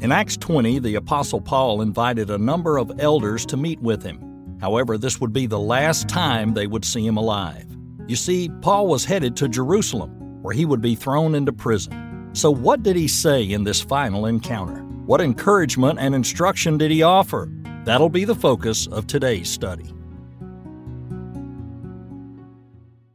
In 0.00 0.12
Acts 0.12 0.38
20, 0.38 0.78
the 0.78 0.94
Apostle 0.94 1.42
Paul 1.42 1.82
invited 1.82 2.30
a 2.30 2.38
number 2.38 2.78
of 2.78 2.90
elders 3.00 3.44
to 3.44 3.58
meet 3.58 3.78
with 3.82 4.02
him. 4.02 4.56
However, 4.58 4.96
this 4.96 5.20
would 5.20 5.30
be 5.30 5.44
the 5.44 5.58
last 5.58 6.08
time 6.08 6.54
they 6.54 6.66
would 6.66 6.86
see 6.86 7.06
him 7.06 7.18
alive. 7.18 7.66
You 8.06 8.16
see, 8.16 8.48
Paul 8.62 8.86
was 8.86 9.04
headed 9.04 9.36
to 9.36 9.48
Jerusalem, 9.48 10.42
where 10.42 10.54
he 10.54 10.64
would 10.64 10.80
be 10.80 10.94
thrown 10.94 11.34
into 11.34 11.52
prison. 11.52 12.30
So, 12.32 12.50
what 12.50 12.82
did 12.82 12.96
he 12.96 13.08
say 13.08 13.44
in 13.44 13.62
this 13.62 13.82
final 13.82 14.24
encounter? 14.24 14.80
What 15.04 15.20
encouragement 15.20 15.98
and 15.98 16.14
instruction 16.14 16.78
did 16.78 16.90
he 16.90 17.02
offer? 17.02 17.52
That'll 17.84 18.08
be 18.08 18.24
the 18.24 18.34
focus 18.34 18.86
of 18.86 19.06
today's 19.06 19.50
study. 19.50 19.92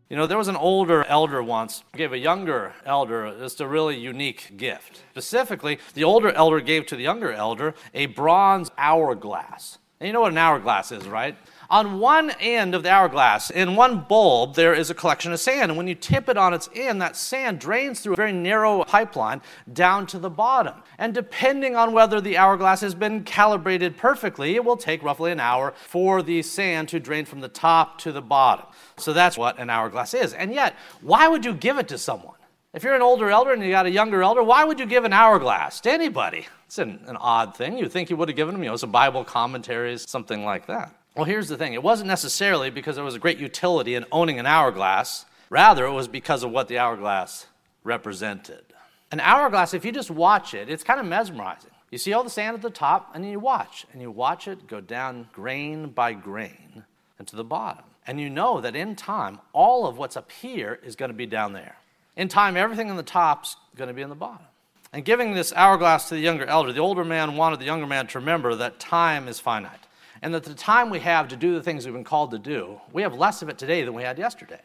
You 0.10 0.16
know, 0.16 0.28
there 0.28 0.38
was 0.38 0.48
an 0.48 0.56
older 0.56 1.04
elder 1.06 1.42
once 1.42 1.84
gave 1.96 2.14
a 2.14 2.18
younger 2.20 2.74
elder 2.86 3.36
just 3.40 3.60
a 3.60 3.68
really 3.68 3.98
unique 3.98 4.55
gift. 4.55 5.02
Specifically, 5.12 5.80
the 5.96 6.04
older 6.04 6.32
elder 6.32 6.60
gave 6.60 6.86
to 6.88 6.96
the 6.96 7.02
younger 7.02 7.34
elder 7.34 7.74
a 7.92 8.05
bronze 8.05 8.70
hourglass. 8.78 9.80
And 10.00 10.05
you 10.05 10.14
know 10.14 10.22
what 10.22 10.31
an 10.31 10.38
hourglass 10.38 10.91
is, 10.91 11.08
right? 11.08 11.36
On 11.70 12.00
one 12.00 12.32
end 12.40 12.76
of 12.76 12.84
the 12.84 12.90
hourglass, 12.90 13.50
in 13.50 13.76
one 13.76 14.02
bulb, 14.08 14.56
there 14.56 14.73
is 14.73 14.90
a 14.90 14.94
collection 14.94 15.34
of 15.34 15.40
sand. 15.40 15.72
And 15.72 15.78
when 15.78 15.88
you 15.88 15.96
tip 15.96 16.30
it 16.30 16.38
on 16.38 16.54
its 16.54 16.70
end, 16.76 17.02
that 17.02 17.16
sand 17.16 17.60
drains 17.60 18.00
through 18.00 18.14
a 18.14 18.18
very 18.18 18.32
narrow 18.32 18.84
pipeline 18.84 19.42
down 19.73 20.06
to 20.08 20.20
the 20.20 20.30
bottom. 20.30 20.76
And 20.98 21.14
depending 21.14 21.76
on 21.76 21.94
whether 21.94 22.22
the 22.22 22.38
hourglass 22.38 22.82
has 22.82 22.94
been 22.94 23.23
calibrated 23.23 23.98
perfectly, 23.98 24.56
it 24.56 24.64
will 24.64 24.78
take 24.78 25.04
roughly 25.04 25.32
an 25.32 25.40
hour 25.40 25.73
for 25.88 26.22
the 26.22 26.42
sand 26.42 26.90
to 26.90 27.00
drain 27.00 27.26
from 27.26 27.42
the 27.42 27.48
top 27.48 27.98
to 28.00 28.12
the 28.12 28.22
bottom. 28.22 28.66
So 28.98 29.14
that's 29.14 29.38
what 29.38 29.59
an 29.59 29.70
hourglass 29.70 30.14
is. 30.14 30.34
And 30.34 30.54
yet, 30.54 30.76
why 31.02 31.28
would 31.28 31.44
you 31.44 31.54
give 31.54 31.78
it 31.78 31.88
to 31.90 31.98
someone? 31.98 32.36
If 32.73 32.84
you're 32.84 32.94
an 32.94 33.02
older 33.02 33.30
elder 33.30 33.54
and 33.54 33.64
you 33.64 33.72
got 33.72 33.86
a 33.86 33.90
younger 33.90 34.22
elder, 34.22 34.44
why 34.44 34.66
would 34.66 34.80
you 34.80 34.86
give 34.86 35.06
an 35.06 35.14
hourglass 35.14 35.80
to 35.82 35.92
anybody? 35.92 36.45
It's 36.66 36.78
an, 36.78 37.00
an 37.08 37.16
odd 37.16 37.56
thing. 37.56 37.78
You'd 37.78 37.92
think 37.92 38.09
you 38.09 38.18
would 38.18 38.28
have 38.28 38.36
given 38.36 38.54
them, 38.54 38.64
you 38.64 38.70
know, 38.70 38.76
some 38.76 38.92
Bible 38.92 39.23
commentaries, 39.23 40.06
something 40.09 40.44
like 40.44 40.67
that. 40.67 40.94
Well, 41.16 41.23
here's 41.23 41.47
the 41.47 41.58
thing 41.58 41.73
it 41.73 41.83
wasn't 41.83 42.09
necessarily 42.09 42.69
because 42.69 42.95
there 42.95 43.05
was 43.05 43.16
a 43.16 43.19
great 43.19 43.38
utility 43.38 43.95
in 43.95 44.05
owning 44.11 44.38
an 44.38 44.45
hourglass, 44.45 45.25
rather, 45.49 45.85
it 45.85 45.94
was 45.94 46.09
because 46.09 46.44
of 46.44 46.52
what 46.52 46.67
the 46.67 46.77
hourglass 46.77 47.47
represented. 47.85 48.63
An 49.11 49.21
hourglass, 49.21 49.73
if 49.73 49.86
you 49.86 49.93
just 49.93 50.11
watch 50.11 50.53
it, 50.53 50.69
it's 50.69 50.83
kind 50.83 50.99
of 50.99 51.05
mesmerizing. 51.05 51.71
You 51.89 51.97
see 51.97 52.11
all 52.11 52.25
the 52.25 52.30
sand 52.30 52.55
at 52.55 52.61
the 52.61 52.69
top, 52.69 53.11
and 53.16 53.25
you 53.25 53.39
watch, 53.39 53.86
and 53.93 54.02
you 54.02 54.11
watch 54.11 54.49
it 54.49 54.67
go 54.67 54.81
down 54.81 55.30
grain 55.31 55.88
by 55.89 56.11
grain 56.11 56.83
into 57.17 57.38
the 57.38 57.45
bottom. 57.45 57.86
And 58.05 58.19
you 58.19 58.30
know 58.30 58.59
that 58.59 58.75
in 58.75 58.97
time, 58.97 59.39
all 59.53 59.88
of 59.88 59.97
what's 59.97 60.17
up 60.17 60.31
here 60.31 60.80
is 60.83 60.97
going 60.97 61.11
to 61.11 61.16
be 61.17 61.25
down 61.25 61.53
there. 61.53 61.77
In 62.17 62.27
time, 62.27 62.58
everything 62.58 62.89
in 62.89 62.97
the 62.97 63.03
top's 63.03 63.55
going 63.77 63.88
to 63.88 63.93
be 63.93 64.02
in 64.02 64.09
the 64.09 64.16
bottom. 64.16 64.45
And 64.91 65.05
giving 65.05 65.33
this 65.33 65.53
hourglass 65.53 66.09
to 66.09 66.16
the 66.16 66.21
younger 66.21 66.45
elder, 66.45 66.73
the 66.73 66.80
older 66.80 67.05
man 67.05 67.38
wanted 67.38 67.59
the 67.59 67.66
younger 67.66 67.88
man 67.88 68.08
to 68.08 68.19
remember 68.19 68.55
that 68.55 68.80
time 68.80 69.30
is 69.30 69.39
finite 69.39 69.84
and 70.21 70.33
that 70.33 70.44
the 70.44 70.53
time 70.53 70.89
we 70.89 70.99
have 70.99 71.27
to 71.30 71.35
do 71.35 71.53
the 71.53 71.63
things 71.63 71.85
we've 71.85 71.94
been 71.94 72.03
called 72.03 72.31
to 72.31 72.39
do, 72.39 72.80
we 72.94 73.02
have 73.02 73.13
less 73.13 73.41
of 73.41 73.49
it 73.49 73.58
today 73.58 73.83
than 73.83 73.94
we 73.94 74.03
had 74.03 74.17
yesterday. 74.17 74.61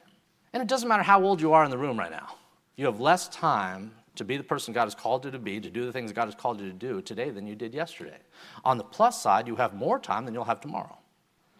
And 0.53 0.63
it 0.63 0.69
doesn't 0.69 0.89
matter 0.89 1.03
how 1.03 1.23
old 1.23 1.41
you 1.41 1.53
are 1.53 1.65
in 1.65 1.71
the 1.71 1.79
room 1.79 1.99
right 1.99 2.11
now, 2.11 2.35
you 2.77 2.87
have 2.87 3.01
less 3.01 3.29
time 3.29 3.93
to 4.17 4.25
be 4.25 4.37
the 4.37 4.43
person 4.43 4.75
God 4.75 4.85
has 4.85 4.95
called 4.95 5.25
you 5.25 5.31
to 5.31 5.39
be, 5.39 5.61
to 5.61 5.71
do 5.71 5.87
the 5.87 5.93
things 5.93 6.13
God 6.13 6.27
has 6.27 6.35
called 6.35 6.61
you 6.61 6.67
to 6.67 6.75
do 6.75 7.01
today 7.01 7.31
than 7.31 7.47
you 7.47 7.55
did 7.55 7.73
yesterday. 7.73 8.19
On 8.65 8.77
the 8.77 8.85
plus 8.85 9.21
side, 9.21 9.47
you 9.47 9.57
have 9.57 9.75
more 9.75 9.99
time 9.99 10.25
than 10.25 10.35
you'll 10.35 10.45
have 10.45 10.61
tomorrow. 10.61 10.99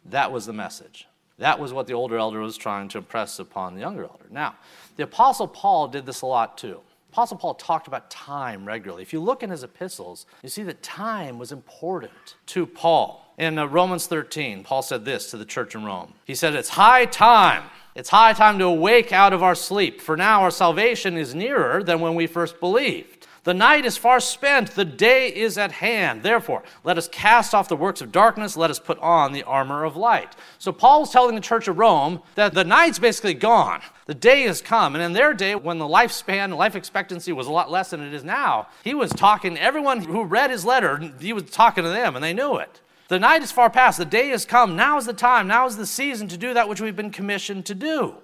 That 0.05 0.33
was 0.33 0.47
the 0.47 0.53
message. 0.53 1.07
That 1.39 1.59
was 1.59 1.73
what 1.73 1.87
the 1.87 1.95
older 1.95 2.19
elder 2.19 2.41
was 2.41 2.57
trying 2.57 2.89
to 2.89 2.99
impress 2.99 3.39
upon 3.39 3.75
the 3.75 3.81
younger 3.81 4.05
elder. 4.05 4.27
Now, 4.31 4.57
the 4.97 5.05
Apostle 5.05 5.49
Paul 5.49 5.89
did 5.89 6.05
this 6.05 6.21
a 6.21 6.27
lot 6.27 6.59
too. 6.59 6.81
Apostle 7.13 7.39
Paul 7.39 7.55
talked 7.55 7.89
about 7.89 8.11
time 8.11 8.65
regularly. 8.65 9.03
If 9.03 9.13
you 9.13 9.21
look 9.21 9.43
in 9.43 9.51
his 9.51 9.65
epistles, 9.65 10.27
you 10.43 10.49
see 10.49 10.63
that 10.65 10.83
time 10.83 11.39
was 11.39 11.51
important 11.51 12.37
to 12.47 12.67
Paul. 12.67 13.30
In 13.41 13.57
uh, 13.59 13.65
Romans 13.65 14.07
13, 14.07 14.65
Paul 14.65 14.83
said 14.83 15.07
this 15.07 15.31
to 15.31 15.39
the 15.39 15.47
church 15.47 15.75
in 15.75 15.83
Rome. 15.83 16.13
He 16.27 16.35
said, 16.35 16.55
It's 16.55 16.69
high 16.69 17.07
time. 17.07 17.63
It's 17.95 18.11
high 18.11 18.35
time 18.35 18.59
to 18.59 18.67
awake 18.67 19.15
out 19.15 19.33
of 19.33 19.43
our 19.43 19.55
sleep, 19.55 20.03
for 20.03 20.15
now 20.15 20.43
our 20.43 20.51
salvation 20.51 21.17
is 21.17 21.35
nearer 21.35 21.83
than 21.83 22.01
when 22.01 22.15
we 22.15 22.27
first 22.27 22.61
believed. 22.61 23.27
The 23.45 23.55
night 23.55 23.87
is 23.87 23.97
far 23.97 24.21
spent, 24.21 24.73
the 24.73 24.85
day 24.85 25.29
is 25.29 25.57
at 25.57 25.73
hand. 25.73 26.23
Therefore, 26.23 26.63
let 26.85 26.99
us 26.99 27.09
cast 27.09 27.55
off 27.55 27.71
the 27.71 27.77
works 27.77 28.03
of 28.03 28.13
darkness, 28.13 28.59
let 28.59 28.69
us 28.69 28.79
put 28.79 28.99
on 28.99 29.33
the 29.33 29.45
armor 29.45 29.85
of 29.85 29.97
light. 29.97 30.37
So, 30.59 30.71
Paul 30.71 31.05
is 31.05 31.11
telling 31.11 31.35
the 31.35 31.41
church 31.41 31.67
of 31.67 31.79
Rome 31.79 32.21
that 32.35 32.53
the 32.53 32.63
night's 32.63 32.99
basically 32.99 33.33
gone. 33.33 33.81
The 34.05 34.13
day 34.13 34.43
has 34.43 34.61
come. 34.61 34.95
And 34.95 35.03
in 35.03 35.15
their 35.15 35.33
day, 35.33 35.55
when 35.55 35.79
the 35.79 35.89
lifespan, 35.89 36.55
life 36.55 36.77
expectancy 36.77 37.33
was 37.33 37.47
a 37.47 37.53
lot 37.53 37.71
less 37.71 37.89
than 37.89 38.03
it 38.03 38.13
is 38.13 38.23
now, 38.23 38.69
he 38.85 38.93
was 38.93 39.11
talking, 39.11 39.57
everyone 39.57 40.03
who 40.03 40.25
read 40.25 40.51
his 40.51 40.67
letter, 40.67 41.11
he 41.19 41.33
was 41.33 41.45
talking 41.45 41.85
to 41.85 41.91
them, 41.91 42.15
and 42.15 42.23
they 42.23 42.35
knew 42.35 42.57
it. 42.57 42.83
The 43.11 43.19
night 43.19 43.43
is 43.43 43.51
far 43.51 43.71
past, 43.71 43.99
the 43.99 44.05
day 44.05 44.29
has 44.29 44.45
come. 44.45 44.77
Now 44.77 44.97
is 44.97 45.05
the 45.05 45.13
time, 45.13 45.49
now 45.49 45.67
is 45.67 45.77
the 45.77 45.85
season 45.85 46.29
to 46.29 46.37
do 46.37 46.55
that 46.55 46.69
which 46.69 46.81
we've 46.81 46.95
been 46.95 47.11
commissioned 47.11 47.67
to 47.67 47.75
do. 47.75 48.15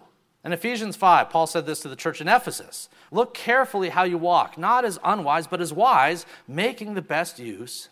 In 0.45 0.53
Ephesians 0.53 0.95
5, 0.95 1.29
Paul 1.29 1.49
said 1.49 1.67
this 1.67 1.81
to 1.81 1.89
the 1.89 1.97
church 1.97 2.21
in 2.21 2.29
Ephesus 2.29 2.89
Look 3.11 3.35
carefully 3.35 3.89
how 3.89 4.05
you 4.05 4.17
walk, 4.17 4.57
not 4.57 4.85
as 4.85 5.01
unwise, 5.03 5.49
but 5.49 5.61
as 5.61 5.73
wise, 5.73 6.25
making 6.47 6.95
the 6.95 7.03
best 7.03 7.41
use 7.41 7.89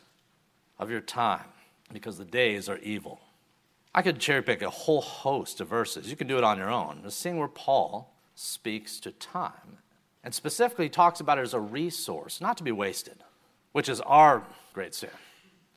of 0.79 0.89
your 0.89 1.01
time, 1.01 1.49
because 1.93 2.17
the 2.17 2.25
days 2.25 2.69
are 2.69 2.79
evil. 2.79 3.21
I 3.93 4.01
could 4.01 4.21
cherry 4.21 4.43
pick 4.43 4.63
a 4.63 4.71
whole 4.71 5.01
host 5.01 5.61
of 5.61 5.67
verses. 5.67 6.09
You 6.09 6.15
can 6.15 6.29
do 6.29 6.39
it 6.39 6.45
on 6.45 6.59
your 6.59 6.71
own. 6.71 7.01
Just 7.03 7.19
seeing 7.19 7.39
where 7.39 7.49
Paul 7.49 8.15
speaks 8.37 9.01
to 9.01 9.11
time 9.11 9.79
and 10.23 10.33
specifically 10.33 10.89
talks 10.89 11.19
about 11.19 11.39
it 11.39 11.43
as 11.43 11.55
a 11.55 11.61
resource, 11.61 12.41
not 12.41 12.57
to 12.59 12.63
be 12.63 12.71
wasted, 12.71 13.19
which 13.73 13.89
is 13.89 14.01
our 14.03 14.45
great 14.73 14.95
sin. 14.95 15.11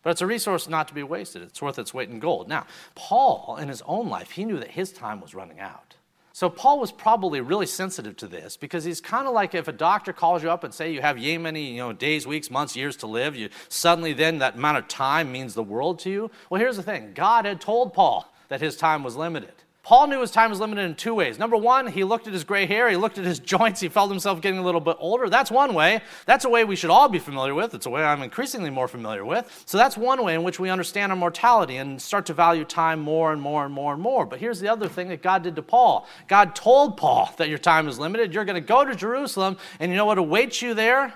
But 0.03 0.11
it's 0.11 0.21
a 0.21 0.27
resource 0.27 0.69
not 0.69 0.87
to 0.87 0.93
be 0.93 1.03
wasted. 1.03 1.41
It's 1.41 1.61
worth 1.61 1.79
its 1.79 1.93
weight 1.93 2.09
in 2.09 2.19
gold. 2.19 2.47
Now, 2.47 2.65
Paul, 2.95 3.57
in 3.59 3.67
his 3.67 3.81
own 3.85 4.07
life, 4.09 4.31
he 4.31 4.45
knew 4.45 4.59
that 4.59 4.71
his 4.71 4.91
time 4.91 5.19
was 5.19 5.35
running 5.35 5.59
out. 5.59 5.95
So 6.37 6.51
Paul 6.51 6.79
was 6.79 6.91
probably 6.91 7.41
really 7.41 7.65
sensitive 7.65 8.15
to 8.17 8.27
this 8.27 8.57
because 8.57 8.83
he's 8.83 9.01
kind 9.01 9.27
of 9.27 9.33
like 9.33 9.55
if 9.55 9.67
a 9.67 9.71
doctor 9.71 10.13
calls 10.13 10.43
you 10.43 10.51
up 10.51 10.63
and 10.63 10.71
say 10.71 10.93
you 10.93 11.01
have 11.01 11.17
yay 11.17 11.39
many 11.39 11.71
you 11.71 11.77
know 11.79 11.93
days, 11.93 12.27
weeks, 12.27 12.51
months, 12.51 12.75
years 12.75 12.95
to 12.97 13.07
live, 13.07 13.35
you 13.35 13.49
suddenly 13.69 14.13
then 14.13 14.37
that 14.37 14.53
amount 14.53 14.77
of 14.77 14.87
time 14.87 15.31
means 15.31 15.55
the 15.55 15.63
world 15.63 15.97
to 16.01 16.11
you. 16.11 16.29
Well, 16.51 16.61
here's 16.61 16.77
the 16.77 16.83
thing: 16.83 17.13
God 17.15 17.45
had 17.45 17.59
told 17.59 17.91
Paul 17.91 18.31
that 18.49 18.61
his 18.61 18.77
time 18.77 19.03
was 19.03 19.15
limited. 19.15 19.63
Paul 19.87 20.07
knew 20.07 20.19
his 20.19 20.31
time 20.31 20.49
was 20.49 20.59
limited 20.59 20.81
in 20.81 20.95
two 20.95 21.15
ways. 21.15 21.39
Number 21.39 21.55
one, 21.55 21.87
he 21.87 22.03
looked 22.03 22.27
at 22.27 22.33
his 22.33 22.43
gray 22.43 22.65
hair, 22.65 22.89
he 22.89 22.97
looked 22.97 23.17
at 23.17 23.23
his 23.23 23.39
joints, 23.55 23.79
he 23.79 23.87
felt 23.87 24.09
himself 24.09 24.41
getting 24.41 24.59
a 24.59 24.61
little 24.61 24.81
bit 24.81 24.97
older. 24.99 25.29
That's 25.29 25.49
one 25.49 25.73
way. 25.73 26.01
That's 26.25 26.43
a 26.43 26.49
way 26.49 26.65
we 26.65 26.75
should 26.75 26.89
all 26.89 27.07
be 27.07 27.19
familiar 27.19 27.55
with. 27.55 27.73
It's 27.73 27.85
a 27.85 27.89
way 27.89 28.03
I'm 28.03 28.21
increasingly 28.21 28.69
more 28.69 28.89
familiar 28.89 29.23
with. 29.23 29.63
So 29.65 29.77
that's 29.77 29.95
one 29.95 30.25
way 30.25 30.35
in 30.35 30.43
which 30.43 30.59
we 30.59 30.69
understand 30.69 31.13
our 31.13 31.17
mortality 31.17 31.77
and 31.77 32.01
start 32.01 32.25
to 32.25 32.33
value 32.33 32.65
time 32.65 32.99
more 32.99 33.31
and 33.31 33.41
more 33.41 33.63
and 33.63 33.73
more 33.73 33.93
and 33.93 34.01
more. 34.01 34.25
But 34.25 34.39
here's 34.39 34.59
the 34.59 34.67
other 34.67 34.89
thing 34.89 35.07
that 35.07 35.21
God 35.21 35.41
did 35.41 35.55
to 35.55 35.61
Paul 35.61 36.05
God 36.27 36.53
told 36.53 36.97
Paul 36.97 37.33
that 37.37 37.47
your 37.47 37.57
time 37.57 37.87
is 37.87 37.97
limited. 37.97 38.33
You're 38.33 38.43
going 38.43 38.61
to 38.61 38.67
go 38.67 38.83
to 38.83 38.93
Jerusalem, 38.93 39.55
and 39.79 39.89
you 39.89 39.95
know 39.95 40.05
what 40.05 40.17
awaits 40.17 40.61
you 40.61 40.73
there? 40.73 41.13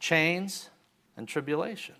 Chains 0.00 0.70
and 1.18 1.28
tribulation. 1.28 1.94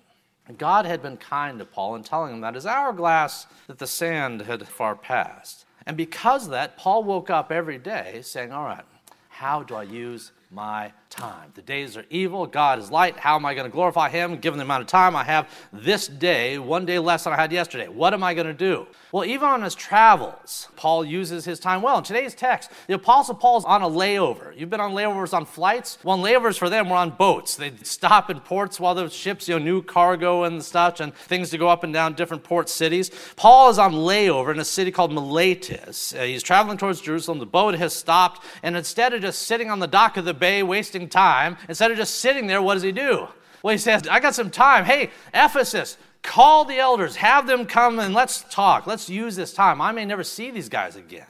God 0.57 0.87
had 0.87 1.03
been 1.03 1.19
kind 1.19 1.59
to 1.59 1.67
Paul 1.67 1.97
in 1.97 2.03
telling 2.03 2.33
him 2.33 2.41
that 2.41 2.55
his 2.55 2.65
hourglass, 2.65 3.47
that 3.67 3.77
the 3.77 3.87
sand 3.87 4.41
had 4.41 4.67
far 4.67 4.97
passed. 4.97 5.67
And 5.89 5.97
because 5.97 6.45
of 6.45 6.51
that, 6.51 6.77
Paul 6.77 7.03
woke 7.03 7.31
up 7.31 7.51
every 7.51 7.79
day 7.79 8.21
saying, 8.23 8.53
All 8.53 8.65
right, 8.65 8.85
how 9.31 9.63
do 9.63 9.75
I 9.75 9.85
use 9.85 10.33
my 10.51 10.93
time. 11.11 11.51
The 11.55 11.63
days 11.63 11.97
are 11.97 12.05
evil, 12.11 12.47
God 12.47 12.79
is 12.79 12.91
light. 12.91 13.19
How 13.19 13.37
am 13.37 13.45
I 13.45 13.55
going 13.55 13.67
to 13.67 13.73
glorify 13.73 14.09
Him 14.09 14.37
given 14.37 14.59
the 14.59 14.65
amount 14.65 14.83
of 14.83 14.87
time 14.87 15.17
I 15.17 15.25
have 15.25 15.49
this 15.73 16.07
day, 16.07 16.59
one 16.59 16.87
day 16.87 16.99
less 16.99 17.25
than 17.25 17.33
I 17.33 17.37
had 17.37 17.53
yesterday? 17.53 17.89
What 17.89 18.15
am 18.15 18.23
I 18.23 18.35
going 18.35 18.47
to 18.47 18.53
do? 18.53 18.87
Well, 19.11 19.25
even 19.25 19.49
on 19.49 19.63
his 19.63 19.75
travels, 19.75 20.69
Paul 20.77 21.03
uses 21.03 21.47
his 21.47 21.59
time 21.59 21.81
well. 21.81 21.97
In 21.97 22.05
today's 22.05 22.35
text, 22.35 22.71
the 22.89 22.95
Apostle 22.95 23.37
Paul's 23.37 23.65
on 23.65 23.81
a 23.81 23.89
layover. 23.89 24.55
You've 24.55 24.69
been 24.69 24.81
on 24.81 24.93
layovers 24.93 25.33
on 25.33 25.47
flights? 25.47 25.97
Well, 26.05 26.19
layovers 26.19 26.59
for 26.59 26.69
them 26.69 26.91
were 26.91 26.97
on 26.97 27.11
boats. 27.11 27.57
They'd 27.57 27.87
stop 27.87 28.29
in 28.29 28.41
ports 28.41 28.79
while 28.79 28.95
the 28.95 29.09
ships, 29.09 29.49
you 29.49 29.59
know, 29.59 29.65
new 29.65 29.83
cargo 29.83 30.45
and 30.45 30.63
such, 30.63 31.01
and 31.01 31.15
things 31.15 31.49
to 31.51 31.59
go 31.59 31.69
up 31.69 31.85
and 31.85 31.93
down 31.93 32.15
different 32.15 32.45
port 32.45 32.69
cities. 32.69 33.11
Paul 33.37 33.71
is 33.71 33.79
on 33.79 33.95
layover 33.95 34.53
in 34.53 34.61
a 34.61 34.65
city 34.65 34.91
called 34.91 35.13
Miletus. 35.13 36.15
Uh, 36.15 36.25
he's 36.25 36.43
traveling 36.43 36.77
towards 36.77 37.01
Jerusalem. 37.01 37.39
The 37.39 37.47
boat 37.47 37.77
has 37.77 37.95
stopped, 37.95 38.45
and 38.63 38.77
instead 38.77 39.15
of 39.15 39.23
just 39.23 39.43
sitting 39.43 39.71
on 39.71 39.79
the 39.79 39.87
dock 39.87 40.19
of 40.19 40.27
the 40.27 40.35
bay 40.35 40.63
wasting 40.63 40.98
time. 41.07 41.59
Instead 41.69 41.91
of 41.91 41.99
just 41.99 42.15
sitting 42.15 42.47
there, 42.47 42.63
what 42.63 42.75
does 42.75 42.83
he 42.83 42.93
do? 42.93 43.29
Well, 43.63 43.73
he 43.73 43.79
says, 43.79 44.09
I 44.09 44.21
got 44.21 44.35
some 44.35 44.51
time. 44.51 44.87
Hey, 44.87 45.11
Ephesus, 45.35 45.99
call 46.23 46.65
the 46.65 46.79
elders, 46.79 47.17
have 47.17 47.47
them 47.47 47.67
come 47.67 47.99
and 47.99 48.15
let's 48.15 48.45
talk. 48.51 48.87
Let's 48.87 49.11
use 49.11 49.37
this 49.37 49.53
time. 49.53 49.83
I 49.83 49.93
may 49.93 50.07
never 50.07 50.25
see 50.25 50.51
these 50.51 50.69
guys 50.69 50.97
again. 50.97 51.27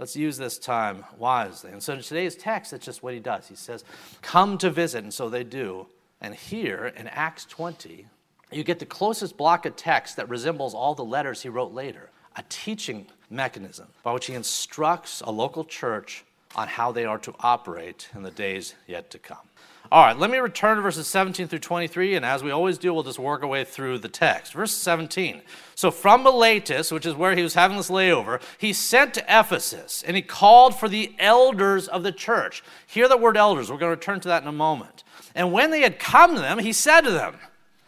Let's 0.00 0.16
use 0.16 0.36
this 0.36 0.58
time 0.58 1.04
wisely. 1.18 1.72
And 1.72 1.82
so 1.82 1.92
in 1.92 2.00
today's 2.02 2.34
text, 2.34 2.70
that's 2.72 2.84
just 2.84 3.02
what 3.02 3.14
he 3.14 3.20
does. 3.20 3.46
He 3.48 3.54
says, 3.54 3.84
Come 4.22 4.58
to 4.58 4.70
visit. 4.70 5.04
And 5.04 5.12
so 5.12 5.28
they 5.28 5.44
do. 5.44 5.86
And 6.22 6.34
here 6.34 6.92
in 6.96 7.06
Acts 7.08 7.44
20, 7.44 8.06
you 8.50 8.64
get 8.64 8.78
the 8.78 8.86
closest 8.86 9.36
block 9.36 9.66
of 9.66 9.76
text 9.76 10.16
that 10.16 10.28
resembles 10.28 10.74
all 10.74 10.94
the 10.94 11.04
letters 11.04 11.42
he 11.42 11.48
wrote 11.48 11.72
later 11.72 12.10
a 12.36 12.44
teaching 12.48 13.06
mechanism 13.28 13.88
by 14.02 14.12
which 14.12 14.26
he 14.26 14.34
instructs 14.34 15.20
a 15.20 15.30
local 15.30 15.64
church 15.64 16.24
on 16.54 16.68
how 16.68 16.92
they 16.92 17.04
are 17.04 17.18
to 17.18 17.34
operate 17.40 18.08
in 18.14 18.22
the 18.22 18.30
days 18.30 18.74
yet 18.86 19.10
to 19.10 19.18
come. 19.18 19.38
All 19.92 20.04
right, 20.04 20.16
let 20.16 20.30
me 20.30 20.38
return 20.38 20.76
to 20.76 20.82
verses 20.82 21.08
17 21.08 21.48
through 21.48 21.58
23, 21.58 22.14
and 22.14 22.24
as 22.24 22.44
we 22.44 22.52
always 22.52 22.78
do, 22.78 22.94
we'll 22.94 23.02
just 23.02 23.18
work 23.18 23.42
our 23.42 23.48
way 23.48 23.64
through 23.64 23.98
the 23.98 24.08
text. 24.08 24.52
Verse 24.52 24.72
17. 24.72 25.42
So 25.74 25.90
from 25.90 26.22
Miletus, 26.22 26.92
which 26.92 27.06
is 27.06 27.14
where 27.14 27.34
he 27.34 27.42
was 27.42 27.54
having 27.54 27.76
this 27.76 27.90
layover, 27.90 28.40
he 28.56 28.72
sent 28.72 29.14
to 29.14 29.24
Ephesus, 29.28 30.04
and 30.06 30.14
he 30.14 30.22
called 30.22 30.78
for 30.78 30.88
the 30.88 31.12
elders 31.18 31.88
of 31.88 32.04
the 32.04 32.12
church. 32.12 32.62
Hear 32.86 33.08
the 33.08 33.16
word 33.16 33.36
elders. 33.36 33.68
We're 33.68 33.78
going 33.78 33.90
to 33.90 33.96
return 33.96 34.20
to 34.20 34.28
that 34.28 34.42
in 34.42 34.48
a 34.48 34.52
moment. 34.52 35.02
And 35.34 35.52
when 35.52 35.72
they 35.72 35.80
had 35.80 35.98
come 35.98 36.36
to 36.36 36.40
them, 36.40 36.60
he 36.60 36.72
said 36.72 37.00
to 37.00 37.10
them, 37.10 37.36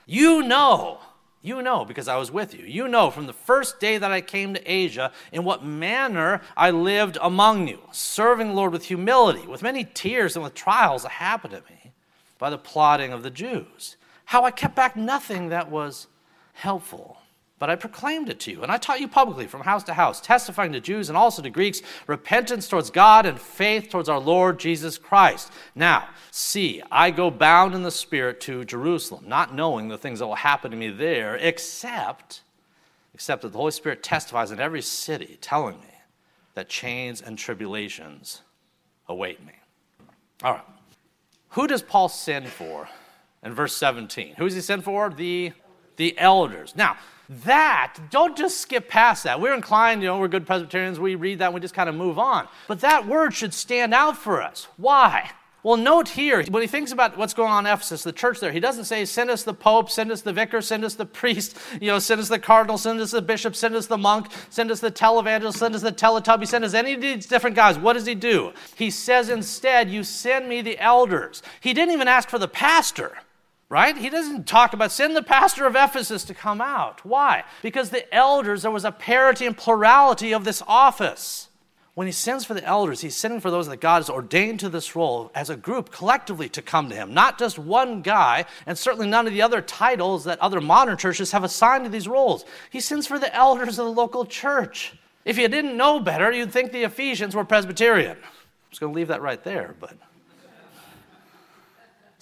You 0.05 0.43
know 0.43 0.99
you 1.43 1.61
know, 1.61 1.85
because 1.85 2.07
I 2.07 2.17
was 2.17 2.31
with 2.31 2.55
you. 2.55 2.65
You 2.65 2.87
know 2.87 3.11
from 3.11 3.27
the 3.27 3.33
first 3.33 3.81
day 3.81 3.99
that 3.99 4.13
I 4.13 4.21
came 4.21 4.55
to 4.55 4.71
Asia 4.71 5.13
in 5.33 5.45
what 5.45 5.65
manner 5.65 6.41
I 6.57 6.71
lived 6.71 7.19
among 7.21 7.67
you, 7.67 7.81
serving 7.91 8.49
the 8.49 8.55
Lord 8.55 8.73
with 8.73 8.85
humility, 8.85 9.47
with 9.47 9.63
many 9.63 9.85
tears 9.85 10.37
and 10.37 10.45
with 10.45 10.55
trials 10.55 11.03
that 11.03 11.11
happened 11.11 11.55
to 11.55 11.63
me 11.73 11.93
by 12.39 12.49
the 12.49 12.59
plotting 12.59 13.13
of 13.13 13.23
the 13.23 13.31
Jews. 13.31 13.97
How 14.27 14.45
I 14.45 14.53
kept 14.53 14.77
back 14.77 14.97
nothing 14.97 15.49
that 15.49 15.71
was 15.71 16.07
helpful 16.55 17.19
but 17.63 17.71
I 17.71 17.77
proclaimed 17.77 18.29
it 18.29 18.41
to 18.41 18.51
you, 18.51 18.65
and 18.65 18.73
I 18.73 18.77
taught 18.77 18.99
you 18.99 19.07
publicly 19.07 19.47
from 19.47 19.61
house 19.61 19.85
to 19.85 19.95
house, 19.95 20.21
testifying 20.21 20.73
to 20.73 20.81
Jews 20.81 21.09
and 21.09 21.17
also 21.17 21.43
to 21.43 21.49
Greeks 21.49 21.81
repentance 22.09 22.67
towards 22.67 22.91
God 22.91 23.25
and 23.25 23.41
faith 23.41 23.89
towards 23.89 24.09
our 24.09 24.19
Lord 24.19 24.59
Jesus 24.59 24.99
Christ. 24.99 25.53
Now, 25.73 26.09
see, 26.33 26.83
I 26.91 27.13
go 27.13 27.31
bound 27.31 27.77
in 27.77 27.85
the 27.85 27.93
Spirit 27.93 28.41
to 28.41 28.65
Jerusalem, 28.65 29.29
not 29.29 29.55
knowing 29.55 29.87
the 29.87 29.97
things 29.97 30.19
that 30.19 30.27
will 30.27 30.35
happen 30.35 30.73
to 30.73 30.77
me 30.77 30.91
there, 30.91 31.37
except, 31.37 32.43
except 33.15 33.43
that 33.43 33.53
the 33.53 33.59
Holy 33.59 33.71
Spirit 33.71 34.03
testifies 34.03 34.51
in 34.51 34.59
every 34.59 34.83
city, 34.83 35.39
telling 35.41 35.79
me 35.79 35.95
that 36.55 36.69
chains 36.69 37.23
and 37.23 37.39
tribulations 37.39 38.43
await 39.09 39.41
me. 39.47 39.53
All 40.43 40.55
right. 40.55 40.65
Who 41.51 41.69
does 41.69 41.83
Paul 41.83 42.09
send 42.09 42.49
for 42.49 42.89
in 43.45 43.55
verse 43.55 43.77
17? 43.77 44.35
Who 44.39 44.47
does 44.47 44.55
he 44.55 44.61
send 44.61 44.83
for? 44.83 45.11
The, 45.11 45.53
the 45.95 46.19
elders. 46.19 46.75
Now, 46.75 46.97
that, 47.29 47.99
don't 48.11 48.37
just 48.37 48.61
skip 48.61 48.89
past 48.89 49.25
that. 49.25 49.41
We're 49.41 49.55
inclined, 49.55 50.03
you 50.03 50.09
know, 50.09 50.19
we're 50.19 50.29
good 50.29 50.47
Presbyterians, 50.47 51.01
we 51.01 51.15
read 51.15 51.39
that 51.39 51.47
and 51.47 51.55
we 51.55 51.61
just 51.61 51.75
kind 51.75 51.89
of 51.89 51.95
move 51.95 52.19
on. 52.19 52.49
But 52.69 52.81
that 52.81 53.07
word 53.07 53.35
should 53.35 53.55
stand 53.55 53.95
out 53.95 54.17
for 54.17 54.43
us. 54.43 54.69
Why? 54.77 55.31
Well, 55.65 55.77
note 55.77 56.09
here, 56.09 56.43
when 56.47 56.61
he 56.61 56.67
thinks 56.67 56.91
about 56.91 57.17
what's 57.17 57.35
going 57.35 57.53
on 57.53 57.67
in 57.67 57.73
Ephesus, 57.73 58.03
the 58.03 58.13
church 58.13 58.41
there, 58.41 58.51
he 58.51 58.59
doesn't 58.59 58.87
say, 58.87 59.05
send 59.05 59.31
us 59.31 59.45
the 59.45 59.55
pope, 59.55 59.91
send 59.91 60.11
us 60.11 60.21
the 60.21 60.33
vicar, 60.33 60.61
send 60.61 60.85
us 60.85 60.95
the 60.95 61.07
priest, 61.07 61.57
you 61.81 61.87
know, 61.87 62.01
send 62.01 62.21
us 62.21 62.29
the 62.29 62.41
cardinal, 62.41 62.77
send 62.77 63.01
us 63.01 63.13
the 63.13 63.23
bishop, 63.23 63.55
send 63.55 63.77
us 63.77 63.87
the 63.87 63.97
monk, 63.97 64.27
send 64.51 64.73
us 64.73 64.81
the 64.81 64.91
televangelist, 64.91 65.59
send 65.59 65.77
us 65.77 65.83
the 65.83 65.93
teletubby, 65.93 66.49
send 66.49 66.65
us 66.65 66.75
any 66.75 66.95
of 66.95 67.01
these 67.01 67.27
different 67.27 67.55
guys. 67.55 67.79
What 67.79 67.93
does 67.93 68.07
he 68.07 68.17
do? 68.17 68.53
He 68.75 68.91
says 68.91 69.29
instead, 69.29 69.89
you 69.89 70.03
send 70.03 70.49
me 70.49 70.63
the 70.63 70.81
elders. 70.81 71.45
He 71.61 71.73
didn't 71.73 71.95
even 71.95 72.09
ask 72.09 72.29
for 72.29 72.41
the 72.41 72.49
pastor 72.49 73.19
right? 73.73 73.97
He 73.97 74.11
doesn't 74.11 74.47
talk 74.47 74.75
about 74.75 74.93
send 74.93 75.17
the 75.17 75.23
pastor 75.23 75.67
of 75.67 75.75
Ephesus 75.75 76.25
to 76.25 76.35
come 76.35 76.61
out. 76.61 77.07
Why? 77.07 77.43
Because 77.63 77.89
the 77.89 78.15
elders, 78.15 78.63
there 78.63 78.71
was 78.71 78.85
a 78.85 78.93
parity 78.93 79.47
and 79.47 79.57
plurality 79.57 80.35
of 80.35 80.45
this 80.45 80.63
office. 80.69 81.49
When 81.95 82.07
he 82.07 82.13
sends 82.13 82.45
for 82.45 82.53
the 82.53 82.65
elders, 82.65 83.01
he's 83.01 83.17
sending 83.17 83.41
for 83.41 83.51
those 83.51 83.69
that 83.69 83.81
God 83.81 84.01
has 84.01 84.11
ordained 84.11 84.61
to 84.61 84.69
this 84.69 84.95
role 84.95 85.31
as 85.35 85.49
a 85.49 85.57
group 85.57 85.91
collectively 85.91 86.51
to 86.51 86.61
come 86.61 86.91
to 86.91 86.95
him, 86.95 87.15
not 87.15 87.39
just 87.39 87.59
one 87.59 88.03
guy, 88.03 88.45
and 88.67 88.77
certainly 88.77 89.09
none 89.09 89.27
of 89.27 89.33
the 89.33 89.41
other 89.41 89.63
titles 89.63 90.25
that 90.25 90.39
other 90.41 90.61
modern 90.61 90.99
churches 90.99 91.33
have 91.33 91.43
assigned 91.43 91.85
to 91.85 91.91
these 91.91 92.07
roles. 92.07 92.45
He 92.69 92.81
sends 92.81 93.07
for 93.07 93.19
the 93.19 93.35
elders 93.35 93.79
of 93.79 93.87
the 93.87 93.93
local 93.93 94.27
church. 94.27 94.93
If 95.25 95.39
you 95.39 95.49
didn't 95.49 95.79
know 95.79 95.99
better, 95.99 96.31
you'd 96.31 96.53
think 96.53 96.73
the 96.73 96.85
Ephesians 96.85 97.35
were 97.35 97.45
Presbyterian. 97.45 98.19
I'm 98.19 98.69
just 98.69 98.83
going 98.83 98.93
to 98.93 98.97
leave 98.97 99.09
that 99.09 99.23
right 99.23 99.43
there, 99.43 99.75
but. 99.81 99.95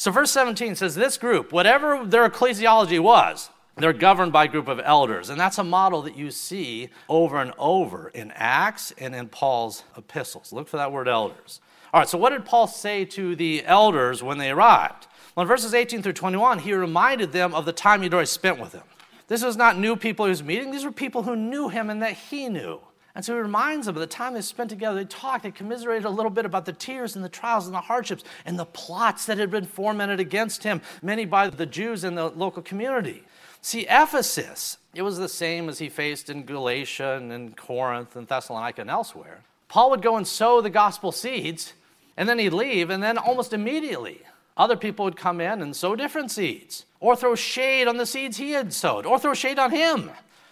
So, 0.00 0.10
verse 0.10 0.30
17 0.30 0.76
says, 0.76 0.94
This 0.94 1.18
group, 1.18 1.52
whatever 1.52 2.06
their 2.06 2.26
ecclesiology 2.26 2.98
was, 2.98 3.50
they're 3.76 3.92
governed 3.92 4.32
by 4.32 4.44
a 4.44 4.48
group 4.48 4.66
of 4.66 4.80
elders. 4.82 5.28
And 5.28 5.38
that's 5.38 5.58
a 5.58 5.62
model 5.62 6.00
that 6.00 6.16
you 6.16 6.30
see 6.30 6.88
over 7.06 7.38
and 7.38 7.52
over 7.58 8.08
in 8.14 8.32
Acts 8.34 8.94
and 8.96 9.14
in 9.14 9.28
Paul's 9.28 9.84
epistles. 9.98 10.54
Look 10.54 10.68
for 10.68 10.78
that 10.78 10.90
word 10.90 11.06
elders. 11.06 11.60
All 11.92 12.00
right, 12.00 12.08
so 12.08 12.16
what 12.16 12.30
did 12.30 12.46
Paul 12.46 12.66
say 12.66 13.04
to 13.04 13.36
the 13.36 13.62
elders 13.66 14.22
when 14.22 14.38
they 14.38 14.50
arrived? 14.50 15.06
Well, 15.36 15.42
in 15.42 15.48
verses 15.48 15.74
18 15.74 16.00
through 16.00 16.14
21, 16.14 16.60
he 16.60 16.72
reminded 16.72 17.32
them 17.32 17.52
of 17.52 17.66
the 17.66 17.72
time 17.74 18.00
he'd 18.00 18.14
already 18.14 18.24
spent 18.24 18.58
with 18.58 18.72
them. 18.72 18.84
This 19.28 19.44
was 19.44 19.58
not 19.58 19.78
new 19.78 19.96
people 19.96 20.24
he 20.24 20.30
was 20.30 20.42
meeting, 20.42 20.70
these 20.70 20.86
were 20.86 20.92
people 20.92 21.24
who 21.24 21.36
knew 21.36 21.68
him 21.68 21.90
and 21.90 22.00
that 22.00 22.14
he 22.14 22.48
knew. 22.48 22.80
And 23.20 23.24
so 23.26 23.34
he 23.34 23.40
reminds 23.42 23.84
them 23.84 23.96
of 23.96 24.00
the 24.00 24.06
time 24.06 24.32
they 24.32 24.40
spent 24.40 24.70
together. 24.70 24.96
They 24.96 25.04
talked, 25.04 25.42
they 25.42 25.50
commiserated 25.50 26.06
a 26.06 26.08
little 26.08 26.30
bit 26.30 26.46
about 26.46 26.64
the 26.64 26.72
tears 26.72 27.16
and 27.16 27.22
the 27.22 27.28
trials 27.28 27.66
and 27.66 27.74
the 27.74 27.82
hardships 27.82 28.24
and 28.46 28.58
the 28.58 28.64
plots 28.64 29.26
that 29.26 29.36
had 29.36 29.50
been 29.50 29.66
fomented 29.66 30.20
against 30.20 30.62
him, 30.62 30.80
many 31.02 31.26
by 31.26 31.50
the 31.50 31.66
Jews 31.66 32.02
in 32.02 32.14
the 32.14 32.30
local 32.30 32.62
community. 32.62 33.24
See, 33.60 33.86
Ephesus, 33.90 34.78
it 34.94 35.02
was 35.02 35.18
the 35.18 35.28
same 35.28 35.68
as 35.68 35.80
he 35.80 35.90
faced 35.90 36.30
in 36.30 36.46
Galatia 36.46 37.18
and 37.18 37.30
in 37.30 37.52
Corinth 37.52 38.16
and 38.16 38.26
Thessalonica 38.26 38.80
and 38.80 38.88
elsewhere. 38.88 39.40
Paul 39.68 39.90
would 39.90 40.00
go 40.00 40.16
and 40.16 40.26
sow 40.26 40.62
the 40.62 40.70
gospel 40.70 41.12
seeds, 41.12 41.74
and 42.16 42.26
then 42.26 42.38
he'd 42.38 42.54
leave, 42.54 42.88
and 42.88 43.02
then 43.02 43.18
almost 43.18 43.52
immediately, 43.52 44.22
other 44.56 44.78
people 44.78 45.04
would 45.04 45.18
come 45.18 45.42
in 45.42 45.60
and 45.60 45.76
sow 45.76 45.94
different 45.94 46.30
seeds, 46.30 46.86
or 47.00 47.14
throw 47.14 47.34
shade 47.34 47.86
on 47.86 47.98
the 47.98 48.06
seeds 48.06 48.38
he 48.38 48.52
had 48.52 48.72
sowed, 48.72 49.04
or 49.04 49.18
throw 49.18 49.34
shade 49.34 49.58
on 49.58 49.72
him. 49.72 50.10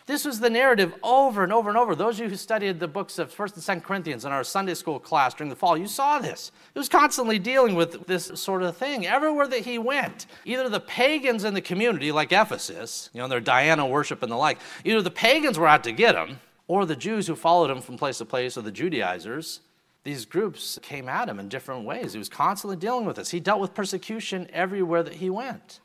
This 0.09 0.25
was 0.25 0.41
the 0.41 0.49
narrative 0.49 0.95
over 1.03 1.45
and 1.45 1.53
over 1.53 1.69
and 1.69 1.77
over. 1.77 1.95
Those 1.95 2.15
of 2.15 2.25
you 2.25 2.31
who 2.31 2.37
studied 2.37 2.81
the 2.81 2.89
books 2.89 3.19
of 3.19 3.31
1st 3.31 3.69
and 3.69 3.83
2nd 3.83 3.85
Corinthians 3.85 4.25
in 4.25 4.33
our 4.33 4.43
Sunday 4.43 4.73
school 4.73 4.99
class 4.99 5.35
during 5.35 5.51
the 5.51 5.55
fall, 5.55 5.77
you 5.77 5.87
saw 5.87 6.19
this. 6.19 6.51
He 6.73 6.79
was 6.79 6.89
constantly 6.89 7.39
dealing 7.39 7.75
with 7.75 8.07
this 8.07 8.25
sort 8.37 8.63
of 8.63 8.75
thing. 8.75 9.07
Everywhere 9.07 9.47
that 9.49 9.67
he 9.67 9.77
went, 9.77 10.25
either 10.47 10.71
the 10.71 10.81
pagans 10.81 11.45
in 11.45 11.53
the 11.53 11.61
community, 11.61 12.11
like 12.11 12.33
Ephesus, 12.33 13.11
you 13.13 13.21
know, 13.21 13.29
their 13.29 13.39
Diana 13.39 13.87
worship 13.87 14.23
and 14.23 14.33
the 14.33 14.37
like, 14.37 14.59
either 14.83 15.03
the 15.03 15.11
pagans 15.11 15.59
were 15.59 15.69
out 15.69 15.85
to 15.85 15.93
get 15.93 16.15
him, 16.15 16.41
or 16.69 16.87
the 16.87 16.97
Jews 16.97 17.27
who 17.27 17.37
followed 17.37 17.71
him 17.71 17.83
from 17.83 17.99
place 17.99 18.17
to 18.17 18.25
place, 18.25 18.57
or 18.57 18.63
the 18.63 18.73
Judaizers, 18.73 19.61
these 20.05 20.25
groups 20.25 20.79
came 20.81 21.11
at 21.11 21.29
him 21.29 21.39
in 21.39 21.51
different 21.51 21.85
ways. 21.85 22.15
He 22.15 22.19
was 22.19 22.31
constantly 22.31 22.79
dealing 22.79 23.05
with 23.05 23.17
this. 23.17 23.29
He 23.29 23.41
dealt 23.41 23.61
with 23.61 23.75
persecution 23.75 24.49
everywhere 24.55 25.03
that 25.03 25.17
he 25.17 25.29
went. 25.29 25.81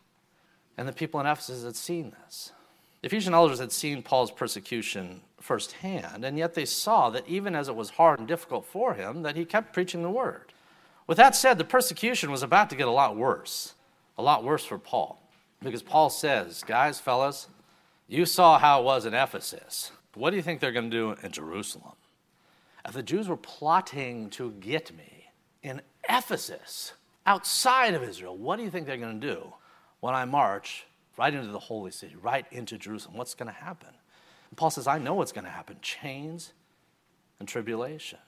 And 0.78 0.88
the 0.88 0.94
people 0.94 1.20
in 1.20 1.25
Ephesus 1.25 1.66
had 1.66 1.75
seen 1.75 2.16
this. 2.24 2.54
The 3.03 3.07
Ephesian 3.07 3.33
elders 3.33 3.59
had 3.59 3.73
seen 3.73 4.01
Paul's 4.01 4.31
persecution 4.31 5.23
firsthand, 5.38 6.23
and 6.23 6.38
yet 6.38 6.53
they 6.53 6.63
saw 6.63 7.09
that 7.09 7.27
even 7.27 7.53
as 7.53 7.67
it 7.67 7.75
was 7.75 7.89
hard 7.89 8.19
and 8.19 8.25
difficult 8.25 8.65
for 8.65 8.94
him, 8.94 9.23
that 9.23 9.35
he 9.35 9.44
kept 9.44 9.73
preaching 9.73 10.03
the 10.03 10.09
word. 10.09 10.53
With 11.05 11.17
that 11.17 11.35
said, 11.35 11.57
the 11.57 11.65
persecution 11.65 12.31
was 12.31 12.44
about 12.44 12.69
to 12.69 12.77
get 12.77 12.88
a 12.88 12.91
lot 12.91 13.17
worse, 13.17 13.73
a 14.17 14.23
lot 14.23 14.45
worse 14.45 14.63
for 14.63 14.79
Paul. 14.79 15.21
Because 15.61 15.83
Paul 15.83 16.09
says, 16.09 16.63
guys, 16.63 17.01
fellas, 17.01 17.50
you 18.07 18.25
saw 18.25 18.57
how 18.57 18.79
it 18.79 18.86
was 18.86 19.05
in 19.05 19.13
Ephesus. 19.13 19.91
What 20.13 20.29
do 20.29 20.38
you 20.38 20.41
think 20.41 20.62
they're 20.62 20.72
going 20.72 20.89
to 20.89 20.98
do 20.98 21.15
in 21.22 21.33
Jerusalem? 21.33 21.95
If 22.88 22.93
the 22.93 23.03
Jews 23.03 23.27
were 23.27 23.36
plotting 23.36 24.29
to 24.29 24.51
get 24.62 24.95
me 24.95 25.25
in 25.62 25.81
Ephesus, 26.07 26.93
outside 27.25 27.95
of 27.95 28.03
Israel, 28.03 28.38
what 28.38 28.55
do 28.55 28.63
you 28.63 28.69
think 28.69 28.88
they're 28.88 28.95
going 28.95 29.19
to 29.19 29.27
do 29.27 29.55
when 30.00 30.15
I 30.15 30.24
march 30.24 30.86
right 31.17 31.34
into 31.34 31.51
the 31.51 31.60
holy 31.60 31.91
city, 31.91 32.15
right 32.15 32.46
into 32.51 32.77
Jerusalem. 32.77 33.17
What's 33.17 33.36
going 33.36 33.48
to 33.48 33.53
happen? 33.53 33.89
And 34.50 34.58
Paul 34.58 34.70
says, 34.70 34.88
I 34.88 34.98
know 34.98 35.15
what's 35.15 35.32
going 35.32 35.46
to 35.46 35.51
happen 35.51 35.77
chains 35.82 36.53
and 37.39 37.48
tribulation. 37.48 38.20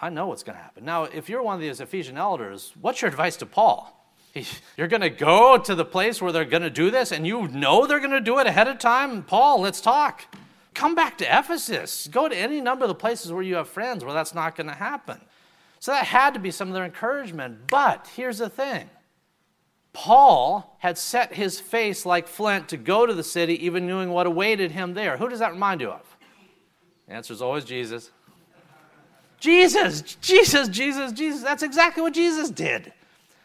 I 0.00 0.08
know 0.08 0.26
what's 0.28 0.42
going 0.42 0.56
to 0.56 0.62
happen. 0.62 0.84
Now, 0.84 1.04
if 1.04 1.28
you're 1.28 1.42
one 1.42 1.54
of 1.54 1.60
these 1.60 1.80
Ephesian 1.80 2.16
elders, 2.16 2.72
what's 2.80 3.02
your 3.02 3.10
advice 3.10 3.36
to 3.36 3.46
Paul? 3.46 3.96
You're 4.76 4.88
going 4.88 5.00
to 5.02 5.10
go 5.10 5.58
to 5.58 5.74
the 5.74 5.84
place 5.84 6.22
where 6.22 6.30
they're 6.30 6.44
going 6.44 6.62
to 6.62 6.70
do 6.70 6.90
this 6.90 7.10
and 7.10 7.26
you 7.26 7.48
know 7.48 7.86
they're 7.86 7.98
going 7.98 8.12
to 8.12 8.20
do 8.20 8.38
it 8.38 8.46
ahead 8.46 8.68
of 8.68 8.78
time? 8.78 9.24
Paul, 9.24 9.60
let's 9.60 9.80
talk. 9.80 10.24
Come 10.72 10.94
back 10.94 11.18
to 11.18 11.24
Ephesus. 11.24 12.06
Go 12.06 12.28
to 12.28 12.36
any 12.36 12.60
number 12.60 12.84
of 12.84 12.88
the 12.88 12.94
places 12.94 13.32
where 13.32 13.42
you 13.42 13.56
have 13.56 13.68
friends 13.68 14.04
where 14.04 14.14
that's 14.14 14.34
not 14.34 14.56
going 14.56 14.68
to 14.68 14.74
happen. 14.74 15.20
So 15.80 15.92
that 15.92 16.06
had 16.06 16.34
to 16.34 16.40
be 16.40 16.50
some 16.50 16.68
of 16.68 16.74
their 16.74 16.84
encouragement. 16.84 17.66
But 17.68 18.08
here's 18.14 18.38
the 18.38 18.48
thing 18.48 18.88
Paul 19.92 20.76
had 20.78 20.96
set 20.96 21.34
his 21.34 21.58
face 21.58 22.06
like 22.06 22.28
flint 22.28 22.68
to 22.68 22.76
go 22.76 23.06
to 23.06 23.14
the 23.14 23.24
city, 23.24 23.64
even 23.64 23.86
knowing 23.86 24.10
what 24.10 24.26
awaited 24.26 24.70
him 24.70 24.94
there. 24.94 25.16
Who 25.16 25.28
does 25.28 25.40
that 25.40 25.52
remind 25.52 25.80
you 25.80 25.90
of? 25.90 26.16
The 27.08 27.14
answer 27.14 27.32
is 27.32 27.42
always 27.42 27.64
Jesus. 27.64 28.10
Jesus, 29.40 30.02
Jesus, 30.20 30.68
Jesus, 30.68 31.12
Jesus. 31.12 31.42
That's 31.42 31.62
exactly 31.62 32.02
what 32.02 32.14
Jesus 32.14 32.50
did. 32.50 32.92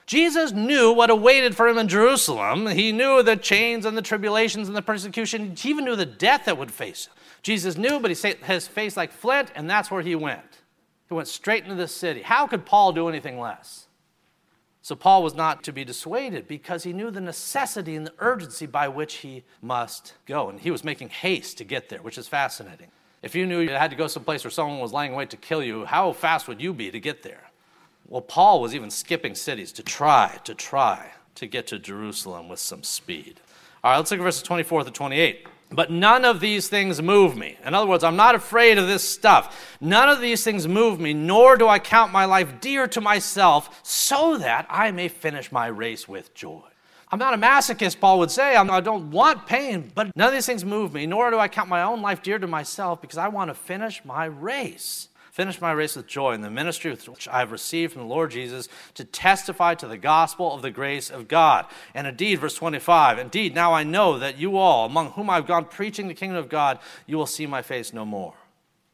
Jesus 0.05 0.51
knew 0.51 0.91
what 0.91 1.09
awaited 1.09 1.55
for 1.55 1.67
him 1.67 1.79
in 1.79 1.87
Jerusalem. 1.87 2.67
He 2.67 2.91
knew 2.91 3.23
the 3.23 3.35
chains 3.35 3.85
and 3.85 3.97
the 3.97 4.03
tribulations 4.03 4.67
and 4.67 4.77
the 4.77 4.81
persecution. 4.81 5.55
He 5.55 5.69
even 5.69 5.85
knew 5.85 5.95
the 5.95 6.05
death 6.05 6.45
that 6.45 6.57
would 6.59 6.71
face 6.71 7.07
him. 7.07 7.13
Jesus 7.41 7.77
knew, 7.77 7.99
but 7.99 8.11
he 8.11 8.15
set 8.15 8.43
his 8.43 8.67
face 8.67 8.95
like 8.95 9.11
flint, 9.11 9.51
and 9.55 9.69
that's 9.69 9.89
where 9.89 10.01
he 10.01 10.15
went. 10.15 10.61
He 11.07 11.15
went 11.15 11.27
straight 11.27 11.63
into 11.63 11.75
the 11.75 11.87
city. 11.87 12.21
How 12.21 12.45
could 12.45 12.65
Paul 12.65 12.91
do 12.91 13.07
anything 13.07 13.39
less? 13.39 13.84
So 14.85 14.95
Paul 14.95 15.23
was 15.23 15.33
not 15.33 15.63
to 15.63 15.73
be 15.73 15.83
dissuaded 15.83 16.47
because 16.47 16.83
he 16.83 16.93
knew 16.93 17.09
the 17.09 17.19
necessity 17.19 17.95
and 17.95 18.05
the 18.05 18.13
urgency 18.19 18.67
by 18.67 18.87
which 18.87 19.15
he 19.15 19.43
must 19.59 20.13
go. 20.27 20.47
And 20.47 20.59
he 20.59 20.69
was 20.69 20.83
making 20.83 21.09
haste 21.09 21.57
to 21.57 21.63
get 21.63 21.89
there, 21.89 22.03
which 22.03 22.19
is 22.19 22.27
fascinating. 22.27 22.89
If 23.23 23.33
you 23.33 23.47
knew 23.47 23.61
you 23.61 23.71
had 23.71 23.89
to 23.89 23.97
go 23.97 24.05
someplace 24.05 24.43
where 24.43 24.51
someone 24.51 24.77
was 24.77 24.93
laying 24.93 25.15
wait 25.15 25.31
to 25.31 25.37
kill 25.37 25.63
you, 25.63 25.85
how 25.85 26.13
fast 26.13 26.47
would 26.47 26.61
you 26.61 26.71
be 26.71 26.91
to 26.91 26.99
get 26.99 27.23
there? 27.23 27.49
Well, 28.07 28.21
Paul 28.21 28.61
was 28.61 28.75
even 28.75 28.91
skipping 28.91 29.33
cities 29.33 29.71
to 29.71 29.81
try, 29.81 30.37
to 30.43 30.53
try 30.53 31.13
to 31.33 31.47
get 31.47 31.65
to 31.65 31.79
Jerusalem 31.79 32.47
with 32.47 32.59
some 32.59 32.83
speed. 32.83 33.41
All 33.83 33.89
right, 33.89 33.97
let's 33.97 34.11
look 34.11 34.19
at 34.19 34.23
verses 34.23 34.43
24 34.43 34.83
to 34.83 34.91
28. 34.91 35.47
But 35.75 35.91
none 35.91 36.23
of 36.23 36.39
these 36.39 36.69
things 36.69 37.01
move 37.01 37.35
me. 37.35 37.57
In 37.65 37.73
other 37.73 37.85
words, 37.85 38.03
I'm 38.03 38.15
not 38.15 38.33
afraid 38.33 38.77
of 38.77 38.87
this 38.87 39.07
stuff. 39.07 39.77
None 39.81 40.07
of 40.07 40.21
these 40.21 40.43
things 40.43 40.67
move 40.67 40.99
me, 40.99 41.13
nor 41.13 41.57
do 41.57 41.67
I 41.67 41.79
count 41.79 42.13
my 42.13 42.25
life 42.25 42.61
dear 42.61 42.87
to 42.87 43.01
myself, 43.01 43.81
so 43.83 44.37
that 44.37 44.65
I 44.69 44.91
may 44.91 45.09
finish 45.09 45.51
my 45.51 45.67
race 45.67 46.07
with 46.07 46.33
joy. 46.33 46.63
I'm 47.11 47.19
not 47.19 47.33
a 47.33 47.37
masochist, 47.37 47.99
Paul 47.99 48.19
would 48.19 48.31
say. 48.31 48.55
I 48.55 48.63
do 48.63 48.85
not 48.85 49.01
want 49.03 49.45
pain, 49.45 49.91
but 49.93 50.15
none 50.15 50.29
of 50.29 50.33
these 50.33 50.45
things 50.45 50.65
move 50.65 50.93
me, 50.93 51.05
nor 51.05 51.29
do 51.29 51.37
I 51.37 51.47
count 51.47 51.69
my 51.69 51.83
own 51.83 52.01
life 52.01 52.23
dear 52.23 52.39
to 52.39 52.47
myself, 52.47 53.01
because 53.01 53.17
I 53.17 53.27
want 53.27 53.49
to 53.49 53.53
finish 53.53 54.03
my 54.03 54.25
race 54.25 55.09
finish 55.35 55.59
my 55.59 55.73
race 55.73 55.97
with 55.97 56.07
joy 56.07 56.31
in 56.31 56.39
the 56.39 56.49
ministry 56.49 56.91
which 56.91 57.27
I 57.27 57.39
have 57.39 57.51
received 57.51 57.91
from 57.91 58.03
the 58.03 58.07
Lord 58.07 58.31
Jesus 58.31 58.69
to 58.93 59.03
testify 59.03 59.75
to 59.75 59.85
the 59.85 59.97
gospel 59.97 60.53
of 60.53 60.61
the 60.61 60.71
grace 60.71 61.09
of 61.09 61.27
God. 61.27 61.65
And 61.93 62.07
indeed, 62.07 62.39
verse 62.39 62.55
25, 62.55 63.19
indeed, 63.19 63.53
now 63.53 63.73
I 63.73 63.83
know 63.83 64.17
that 64.17 64.37
you 64.37 64.55
all, 64.55 64.85
among 64.85 65.11
whom 65.11 65.29
I've 65.29 65.45
gone 65.45 65.65
preaching 65.65 66.07
the 66.07 66.13
kingdom 66.13 66.37
of 66.37 66.47
God, 66.47 66.79
you 67.05 67.17
will 67.17 67.25
see 67.25 67.45
my 67.45 67.61
face 67.61 67.91
no 67.91 68.05
more. 68.05 68.35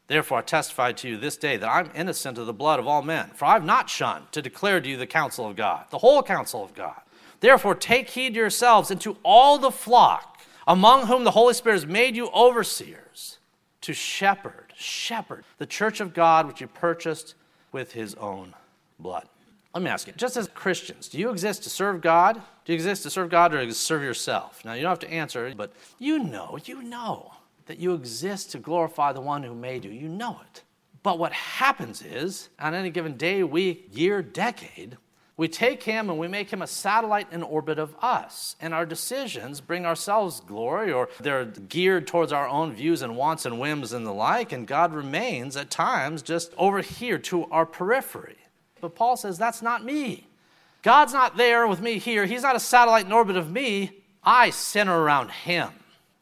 Therefore, 0.08 0.38
I 0.38 0.42
testify 0.42 0.90
to 0.90 1.08
you 1.10 1.16
this 1.16 1.36
day 1.36 1.56
that 1.56 1.70
I'm 1.70 1.92
innocent 1.94 2.36
of 2.38 2.46
the 2.46 2.52
blood 2.52 2.80
of 2.80 2.88
all 2.88 3.02
men, 3.02 3.30
for 3.36 3.44
I 3.44 3.52
have 3.52 3.64
not 3.64 3.88
shunned 3.88 4.32
to 4.32 4.42
declare 4.42 4.80
to 4.80 4.88
you 4.88 4.96
the 4.96 5.06
counsel 5.06 5.46
of 5.46 5.54
God, 5.54 5.84
the 5.90 5.98
whole 5.98 6.24
counsel 6.24 6.64
of 6.64 6.74
God. 6.74 7.00
Therefore, 7.38 7.76
take 7.76 8.10
heed 8.10 8.34
yourselves 8.34 8.90
and 8.90 9.00
to 9.02 9.16
all 9.22 9.58
the 9.58 9.70
flock 9.70 10.40
among 10.66 11.06
whom 11.06 11.22
the 11.22 11.30
Holy 11.30 11.54
Spirit 11.54 11.76
has 11.76 11.86
made 11.86 12.16
you 12.16 12.30
overseers 12.30 13.38
to 13.82 13.92
shepherd 13.92 14.61
shepherd, 14.82 15.44
the 15.58 15.66
church 15.66 16.00
of 16.00 16.14
God 16.14 16.46
which 16.46 16.60
you 16.60 16.66
purchased 16.66 17.34
with 17.72 17.92
his 17.92 18.14
own 18.16 18.54
blood. 18.98 19.28
Let 19.74 19.82
me 19.82 19.90
ask 19.90 20.06
you, 20.06 20.12
just 20.14 20.36
as 20.36 20.48
Christians, 20.48 21.08
do 21.08 21.18
you 21.18 21.30
exist 21.30 21.62
to 21.62 21.70
serve 21.70 22.02
God? 22.02 22.34
Do 22.64 22.72
you 22.72 22.74
exist 22.74 23.04
to 23.04 23.10
serve 23.10 23.30
God 23.30 23.54
or 23.54 23.64
to 23.64 23.72
serve 23.72 24.02
yourself? 24.02 24.62
Now, 24.64 24.74
you 24.74 24.82
don't 24.82 24.90
have 24.90 24.98
to 24.98 25.10
answer, 25.10 25.52
but 25.56 25.72
you 25.98 26.18
know, 26.18 26.58
you 26.64 26.82
know 26.82 27.32
that 27.66 27.78
you 27.78 27.94
exist 27.94 28.50
to 28.52 28.58
glorify 28.58 29.12
the 29.12 29.20
one 29.20 29.42
who 29.42 29.54
made 29.54 29.84
you. 29.84 29.90
You 29.90 30.08
know 30.08 30.38
it. 30.52 30.62
But 31.02 31.18
what 31.18 31.32
happens 31.32 32.02
is, 32.02 32.50
on 32.60 32.74
any 32.74 32.90
given 32.90 33.16
day, 33.16 33.42
week, 33.42 33.88
year, 33.92 34.22
decade, 34.22 34.98
we 35.42 35.48
take 35.48 35.82
him 35.82 36.08
and 36.08 36.20
we 36.20 36.28
make 36.28 36.52
him 36.52 36.62
a 36.62 36.68
satellite 36.68 37.26
in 37.32 37.42
orbit 37.42 37.76
of 37.76 37.96
us. 38.00 38.54
And 38.60 38.72
our 38.72 38.86
decisions 38.86 39.60
bring 39.60 39.84
ourselves 39.84 40.38
glory, 40.38 40.92
or 40.92 41.08
they're 41.18 41.46
geared 41.46 42.06
towards 42.06 42.32
our 42.32 42.46
own 42.46 42.72
views 42.72 43.02
and 43.02 43.16
wants 43.16 43.44
and 43.44 43.58
whims 43.58 43.92
and 43.92 44.06
the 44.06 44.12
like. 44.12 44.52
And 44.52 44.68
God 44.68 44.94
remains 44.94 45.56
at 45.56 45.68
times 45.68 46.22
just 46.22 46.54
over 46.56 46.80
here 46.80 47.18
to 47.18 47.46
our 47.46 47.66
periphery. 47.66 48.36
But 48.80 48.94
Paul 48.94 49.16
says, 49.16 49.36
that's 49.36 49.62
not 49.62 49.84
me. 49.84 50.28
God's 50.82 51.12
not 51.12 51.36
there 51.36 51.66
with 51.66 51.80
me 51.80 51.98
here. 51.98 52.24
He's 52.24 52.44
not 52.44 52.54
a 52.54 52.60
satellite 52.60 53.06
in 53.06 53.12
orbit 53.12 53.36
of 53.36 53.50
me. 53.50 54.04
I 54.22 54.50
center 54.50 54.96
around 54.96 55.32
him. 55.32 55.70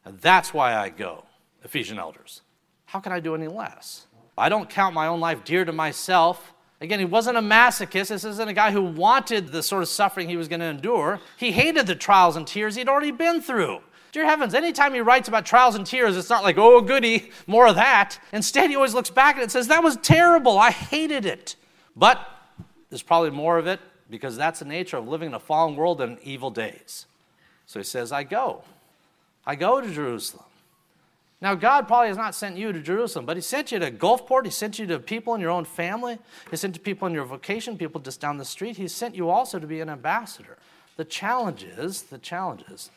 And 0.03 0.19
that's 0.19 0.51
why 0.51 0.73
I 0.73 0.89
go. 0.89 1.25
Ephesian 1.63 1.99
elders. 1.99 2.41
How 2.85 2.99
can 2.99 3.11
I 3.11 3.19
do 3.19 3.35
any 3.35 3.47
less? 3.47 4.07
I 4.35 4.49
don't 4.49 4.67
count 4.67 4.95
my 4.95 5.05
own 5.05 5.19
life 5.19 5.43
dear 5.43 5.63
to 5.63 5.71
myself. 5.71 6.55
Again, 6.81 6.97
he 6.97 7.05
wasn't 7.05 7.37
a 7.37 7.41
masochist. 7.41 8.07
This 8.07 8.25
isn't 8.25 8.49
a 8.49 8.53
guy 8.53 8.71
who 8.71 8.81
wanted 8.81 9.49
the 9.49 9.61
sort 9.61 9.83
of 9.83 9.87
suffering 9.87 10.27
he 10.27 10.35
was 10.35 10.47
going 10.47 10.61
to 10.61 10.65
endure. 10.65 11.19
He 11.37 11.51
hated 11.51 11.85
the 11.85 11.95
trials 11.95 12.35
and 12.35 12.47
tears 12.47 12.75
he'd 12.75 12.89
already 12.89 13.11
been 13.11 13.39
through. 13.39 13.81
Dear 14.11 14.25
heavens, 14.25 14.55
anytime 14.55 14.93
he 14.93 14.99
writes 14.99 15.27
about 15.27 15.45
trials 15.45 15.75
and 15.75 15.85
tears, 15.85 16.17
it's 16.17 16.29
not 16.29 16.43
like, 16.43 16.57
oh, 16.57 16.81
goody, 16.81 17.31
more 17.45 17.67
of 17.67 17.75
that. 17.75 18.19
Instead, 18.33 18.71
he 18.71 18.75
always 18.75 18.95
looks 18.95 19.11
back 19.11 19.35
at 19.35 19.39
it 19.39 19.43
and 19.43 19.51
says, 19.51 19.67
that 19.67 19.83
was 19.83 19.95
terrible. 19.97 20.57
I 20.57 20.71
hated 20.71 21.25
it. 21.25 21.55
But 21.95 22.19
there's 22.89 23.03
probably 23.03 23.29
more 23.29 23.59
of 23.59 23.67
it 23.67 23.79
because 24.09 24.35
that's 24.35 24.59
the 24.59 24.65
nature 24.65 24.97
of 24.97 25.07
living 25.07 25.27
in 25.27 25.33
a 25.35 25.39
fallen 25.39 25.75
world 25.75 26.01
and 26.01 26.17
evil 26.23 26.49
days. 26.49 27.05
So 27.67 27.79
he 27.79 27.83
says, 27.83 28.11
I 28.11 28.23
go. 28.23 28.63
I 29.45 29.55
go 29.55 29.79
to 29.79 29.89
Jerusalem. 29.89 30.45
Now, 31.41 31.55
God 31.55 31.87
probably 31.87 32.09
has 32.09 32.17
not 32.17 32.35
sent 32.35 32.55
you 32.55 32.71
to 32.71 32.79
Jerusalem, 32.79 33.25
but 33.25 33.35
He 33.35 33.41
sent 33.41 33.71
you 33.71 33.79
to 33.79 33.91
Gulfport. 33.91 34.45
He 34.45 34.51
sent 34.51 34.77
you 34.77 34.85
to 34.87 34.99
people 34.99 35.33
in 35.33 35.41
your 35.41 35.49
own 35.49 35.65
family. 35.65 36.19
He 36.51 36.55
sent 36.55 36.75
to 36.75 36.79
people 36.79 37.07
in 37.07 37.13
your 37.15 37.25
vocation, 37.25 37.77
people 37.77 37.99
just 37.99 38.21
down 38.21 38.37
the 38.37 38.45
street. 38.45 38.77
He 38.77 38.87
sent 38.87 39.15
you 39.15 39.29
also 39.29 39.57
to 39.57 39.65
be 39.65 39.81
an 39.81 39.89
ambassador. 39.89 40.57
The 40.97 41.05
challenge 41.05 41.63
is, 41.63 42.03
the 42.03 42.19
challenge 42.19 42.63
is, 42.69 42.91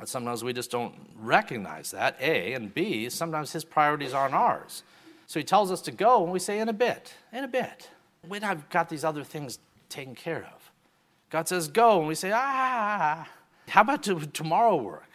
that 0.00 0.08
sometimes 0.08 0.42
we 0.42 0.52
just 0.52 0.72
don't 0.72 0.94
recognize 1.16 1.92
that, 1.92 2.16
A, 2.20 2.54
and 2.54 2.74
B, 2.74 3.08
sometimes 3.08 3.52
His 3.52 3.64
priorities 3.64 4.12
aren't 4.12 4.34
ours. 4.34 4.82
So 5.28 5.38
He 5.38 5.44
tells 5.44 5.70
us 5.70 5.80
to 5.82 5.92
go, 5.92 6.24
and 6.24 6.32
we 6.32 6.40
say, 6.40 6.58
in 6.58 6.68
a 6.68 6.72
bit, 6.72 7.14
in 7.32 7.44
a 7.44 7.48
bit. 7.48 7.90
When 8.26 8.42
I've 8.42 8.68
got 8.70 8.88
these 8.88 9.04
other 9.04 9.22
things 9.22 9.60
taken 9.88 10.16
care 10.16 10.48
of. 10.52 10.72
God 11.30 11.46
says, 11.46 11.68
go, 11.68 12.00
and 12.00 12.08
we 12.08 12.16
say, 12.16 12.32
ah, 12.34 13.28
how 13.68 13.80
about 13.82 14.02
tomorrow 14.02 14.76
work? 14.76 15.10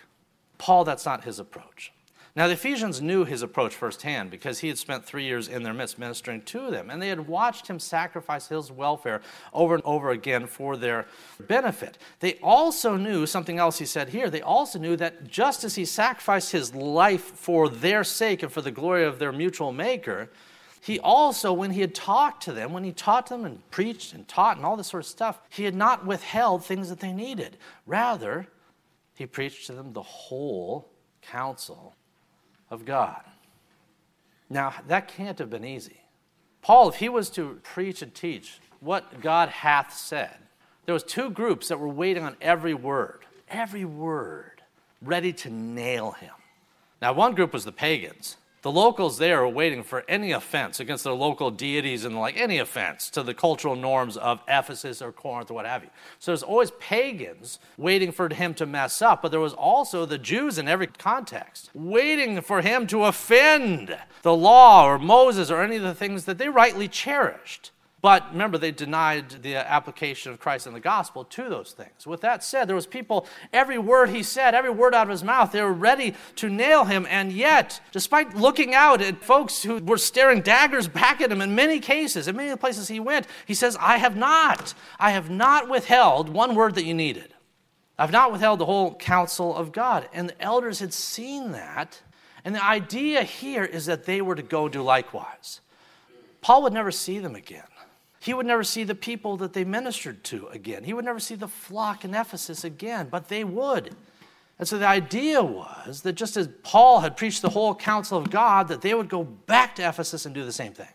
Paul, 0.57 0.86
that's 0.86 1.05
not 1.05 1.25
his 1.25 1.39
approach. 1.39 1.91
Now, 2.39 2.48
the 2.48 2.53
Ephesians 2.53 3.01
knew 3.01 3.25
his 3.25 3.41
approach 3.41 3.75
firsthand 3.75 4.31
because 4.31 4.60
he 4.60 4.69
had 4.69 4.77
spent 4.77 5.03
three 5.03 5.25
years 5.25 5.50
in 5.50 5.62
their 5.62 5.74
midst 5.74 6.00
ministering 6.00 6.41
to 6.43 6.72
them, 6.72 6.89
and 6.89 7.01
they 7.01 7.10
had 7.10 7.27
watched 7.27 7.67
him 7.67 7.79
sacrifice 7.79 8.48
his 8.48 8.72
welfare 8.72 9.19
over 9.51 9.75
and 9.75 9.84
over 9.84 10.12
again 10.12 10.48
for 10.48 10.77
their 10.77 11.05
benefit. 11.50 11.98
They 12.22 12.36
also 12.36 12.96
knew 12.96 13.25
something 13.25 13.60
else 13.60 13.79
he 13.79 13.86
said 13.86 14.08
here. 14.08 14.29
They 14.29 14.41
also 14.41 14.79
knew 14.79 14.96
that 14.96 15.27
just 15.27 15.65
as 15.65 15.75
he 15.75 15.84
sacrificed 15.84 16.53
his 16.53 16.74
life 16.74 17.24
for 17.24 17.67
their 17.67 18.05
sake 18.05 18.41
and 18.41 18.50
for 18.50 18.62
the 18.62 18.72
glory 18.72 19.03
of 19.03 19.19
their 19.19 19.34
mutual 19.34 19.74
maker, 19.74 20.29
he 20.79 20.98
also, 20.98 21.51
when 21.51 21.72
he 21.72 21.81
had 21.81 21.93
talked 21.93 22.43
to 22.43 22.53
them, 22.53 22.72
when 22.72 22.86
he 22.86 22.93
taught 22.93 23.27
them 23.27 23.43
and 23.43 23.69
preached 23.69 24.13
and 24.13 24.25
taught 24.29 24.55
and 24.55 24.65
all 24.65 24.77
this 24.77 24.88
sort 24.88 25.03
of 25.03 25.10
stuff, 25.10 25.41
he 25.50 25.65
had 25.65 25.75
not 25.75 26.05
withheld 26.05 26.63
things 26.63 26.88
that 26.88 27.01
they 27.01 27.12
needed. 27.12 27.58
Rather, 27.86 28.48
he 29.13 29.25
preached 29.25 29.67
to 29.67 29.74
them 29.74 29.91
the 29.91 30.01
whole 30.01 30.89
counsel 31.22 31.98
of 32.69 32.85
God. 32.85 33.21
Now, 34.49 34.73
that 34.88 35.07
can't 35.07 35.39
have 35.39 35.49
been 35.49 35.65
easy. 35.65 36.01
Paul, 36.61 36.89
if 36.89 36.95
he 36.95 37.09
was 37.09 37.29
to 37.31 37.59
preach 37.63 38.01
and 38.01 38.13
teach 38.13 38.59
what 38.79 39.21
God 39.21 39.49
hath 39.49 39.93
said, 39.93 40.38
there 40.85 40.93
was 40.93 41.03
two 41.03 41.29
groups 41.29 41.67
that 41.67 41.79
were 41.79 41.88
waiting 41.88 42.23
on 42.23 42.35
every 42.41 42.73
word, 42.73 43.25
every 43.47 43.85
word, 43.85 44.63
ready 45.01 45.31
to 45.33 45.49
nail 45.49 46.11
him. 46.11 46.33
Now, 47.01 47.13
one 47.13 47.35
group 47.35 47.53
was 47.53 47.63
the 47.63 47.71
pagans. 47.71 48.38
The 48.61 48.71
locals 48.71 49.17
there 49.17 49.39
were 49.41 49.47
waiting 49.47 49.83
for 49.83 50.03
any 50.09 50.31
offense 50.31 50.81
against 50.81 51.05
their 51.05 51.13
local 51.13 51.49
deities 51.49 52.03
and 52.03 52.19
like 52.19 52.35
any 52.35 52.57
offense 52.57 53.09
to 53.11 53.23
the 53.23 53.33
cultural 53.33 53.77
norms 53.77 54.17
of 54.17 54.41
Ephesus 54.49 55.01
or 55.01 55.13
Corinth 55.13 55.49
or 55.49 55.53
what 55.53 55.65
have 55.65 55.83
you. 55.83 55.89
So 56.19 56.31
there's 56.31 56.43
always 56.43 56.71
pagans 56.71 57.59
waiting 57.77 58.11
for 58.11 58.27
him 58.27 58.53
to 58.55 58.65
mess 58.65 59.01
up, 59.01 59.21
but 59.21 59.31
there 59.31 59.39
was 59.39 59.53
also 59.53 60.05
the 60.05 60.17
Jews 60.17 60.57
in 60.57 60.67
every 60.67 60.87
context 60.87 61.69
waiting 61.73 62.41
for 62.41 62.61
him 62.61 62.85
to 62.87 63.05
offend 63.05 63.97
the 64.23 64.35
law 64.35 64.85
or 64.85 64.99
Moses 64.99 65.49
or 65.49 65.61
any 65.61 65.77
of 65.77 65.83
the 65.83 65.95
things 65.95 66.25
that 66.25 66.37
they 66.37 66.49
rightly 66.49 66.89
cherished. 66.89 67.71
But 68.01 68.31
remember, 68.31 68.57
they 68.57 68.71
denied 68.71 69.29
the 69.41 69.57
application 69.57 70.31
of 70.31 70.39
Christ 70.39 70.65
and 70.67 70.75
the 70.75 70.79
gospel 70.79 71.25
to 71.25 71.49
those 71.49 71.73
things. 71.73 72.07
With 72.07 72.21
that 72.21 72.43
said, 72.45 72.69
there 72.69 72.75
was 72.75 72.87
people, 72.87 73.27
every 73.51 73.77
word 73.77 74.09
he 74.09 74.23
said, 74.23 74.55
every 74.55 74.69
word 74.69 74.95
out 74.95 75.07
of 75.07 75.09
his 75.09 75.23
mouth, 75.23 75.51
they 75.51 75.61
were 75.61 75.73
ready 75.73 76.15
to 76.37 76.49
nail 76.49 76.85
him. 76.85 77.05
And 77.09 77.33
yet, 77.33 77.81
despite 77.91 78.37
looking 78.37 78.73
out 78.73 79.01
at 79.01 79.21
folks 79.21 79.63
who 79.63 79.79
were 79.79 79.97
staring 79.97 80.41
daggers 80.41 80.87
back 80.87 81.19
at 81.19 81.31
him 81.31 81.41
in 81.41 81.55
many 81.55 81.81
cases, 81.81 82.29
in 82.29 82.37
many 82.37 82.49
of 82.49 82.57
the 82.57 82.61
places 82.61 82.87
he 82.87 83.01
went, 83.01 83.27
he 83.45 83.53
says, 83.53 83.75
I 83.79 83.97
have 83.97 84.15
not, 84.15 84.73
I 84.97 85.11
have 85.11 85.29
not 85.29 85.67
withheld 85.67 86.29
one 86.29 86.55
word 86.55 86.75
that 86.75 86.85
you 86.85 86.93
needed. 86.93 87.33
I've 87.97 88.13
not 88.13 88.31
withheld 88.31 88.59
the 88.59 88.65
whole 88.65 88.95
counsel 88.95 89.53
of 89.53 89.73
God. 89.73 90.07
And 90.13 90.29
the 90.29 90.41
elders 90.41 90.79
had 90.79 90.93
seen 90.93 91.51
that. 91.51 92.01
And 92.45 92.55
the 92.55 92.63
idea 92.63 93.23
here 93.23 93.65
is 93.65 93.87
that 93.87 94.05
they 94.05 94.21
were 94.21 94.35
to 94.35 94.41
go 94.41 94.69
do 94.69 94.81
likewise. 94.81 95.59
Paul 96.39 96.63
would 96.63 96.71
never 96.71 96.91
see 96.91 97.19
them 97.19 97.35
again. 97.35 97.63
He 98.19 98.33
would 98.33 98.45
never 98.45 98.63
see 98.63 98.83
the 98.83 98.95
people 98.95 99.38
that 99.38 99.53
they 99.53 99.63
ministered 99.63 100.23
to 100.25 100.47
again. 100.47 100.83
He 100.83 100.93
would 100.93 101.05
never 101.05 101.19
see 101.19 101.35
the 101.35 101.47
flock 101.47 102.03
in 102.03 102.13
Ephesus 102.13 102.63
again, 102.63 103.07
but 103.09 103.29
they 103.29 103.43
would. 103.43 103.95
And 104.59 104.67
so 104.67 104.77
the 104.77 104.88
idea 104.88 105.41
was 105.41 106.01
that 106.01 106.13
just 106.13 106.35
as 106.35 106.49
Paul 106.63 106.99
had 106.99 107.15
preached 107.15 107.41
the 107.41 107.49
whole 107.49 107.73
counsel 107.73 108.17
of 108.17 108.29
God, 108.29 108.67
that 108.67 108.81
they 108.81 108.93
would 108.93 109.07
go 109.07 109.23
back 109.23 109.75
to 109.75 109.88
Ephesus 109.88 110.25
and 110.25 110.35
do 110.35 110.43
the 110.43 110.51
same 110.51 110.73
thing, 110.73 110.89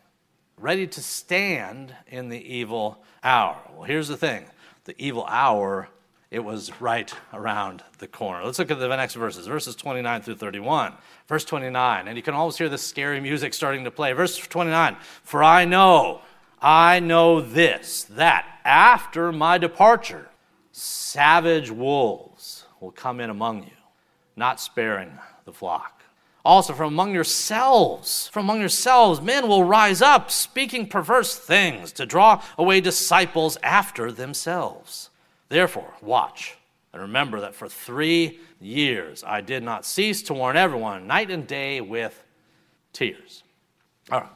ready 0.58 0.86
to 0.86 1.02
stand 1.02 1.94
in 2.06 2.28
the 2.28 2.38
evil 2.38 3.02
hour. 3.22 3.58
Well, 3.74 3.84
here's 3.84 4.08
the 4.08 4.18
thing 4.18 4.44
the 4.84 4.94
evil 5.02 5.24
hour, 5.24 5.88
it 6.30 6.44
was 6.44 6.78
right 6.78 7.14
around 7.32 7.82
the 7.98 8.06
corner. 8.06 8.44
Let's 8.44 8.58
look 8.58 8.70
at 8.70 8.78
the 8.78 8.88
next 8.88 9.14
verses, 9.14 9.46
verses 9.46 9.76
29 9.76 10.20
through 10.20 10.36
31. 10.36 10.92
Verse 11.26 11.44
29, 11.46 12.06
and 12.06 12.16
you 12.18 12.22
can 12.22 12.34
almost 12.34 12.58
hear 12.58 12.68
the 12.68 12.76
scary 12.76 13.18
music 13.18 13.54
starting 13.54 13.84
to 13.84 13.90
play. 13.90 14.12
Verse 14.12 14.36
29 14.36 14.96
For 15.22 15.42
I 15.42 15.64
know 15.64 16.20
I 16.64 16.98
know 16.98 17.42
this, 17.42 18.04
that 18.04 18.46
after 18.64 19.30
my 19.30 19.58
departure, 19.58 20.30
savage 20.72 21.70
wolves 21.70 22.64
will 22.80 22.90
come 22.90 23.20
in 23.20 23.28
among 23.28 23.64
you, 23.64 23.76
not 24.34 24.60
sparing 24.60 25.12
the 25.44 25.52
flock. 25.52 26.02
Also, 26.42 26.72
from 26.72 26.94
among 26.94 27.12
yourselves, 27.12 28.28
from 28.28 28.46
among 28.46 28.60
yourselves, 28.60 29.20
men 29.20 29.46
will 29.46 29.64
rise 29.64 30.00
up, 30.00 30.30
speaking 30.30 30.88
perverse 30.88 31.36
things 31.36 31.92
to 31.92 32.06
draw 32.06 32.42
away 32.56 32.80
disciples 32.80 33.58
after 33.62 34.10
themselves. 34.10 35.10
Therefore, 35.50 35.92
watch 36.00 36.56
and 36.94 37.02
remember 37.02 37.40
that 37.40 37.54
for 37.54 37.68
three 37.68 38.38
years 38.58 39.22
I 39.22 39.42
did 39.42 39.62
not 39.62 39.84
cease 39.84 40.22
to 40.22 40.34
warn 40.34 40.56
everyone 40.56 41.06
night 41.06 41.30
and 41.30 41.46
day 41.46 41.82
with 41.82 42.24
tears. 42.94 43.42
All 44.10 44.20
right. 44.20 44.30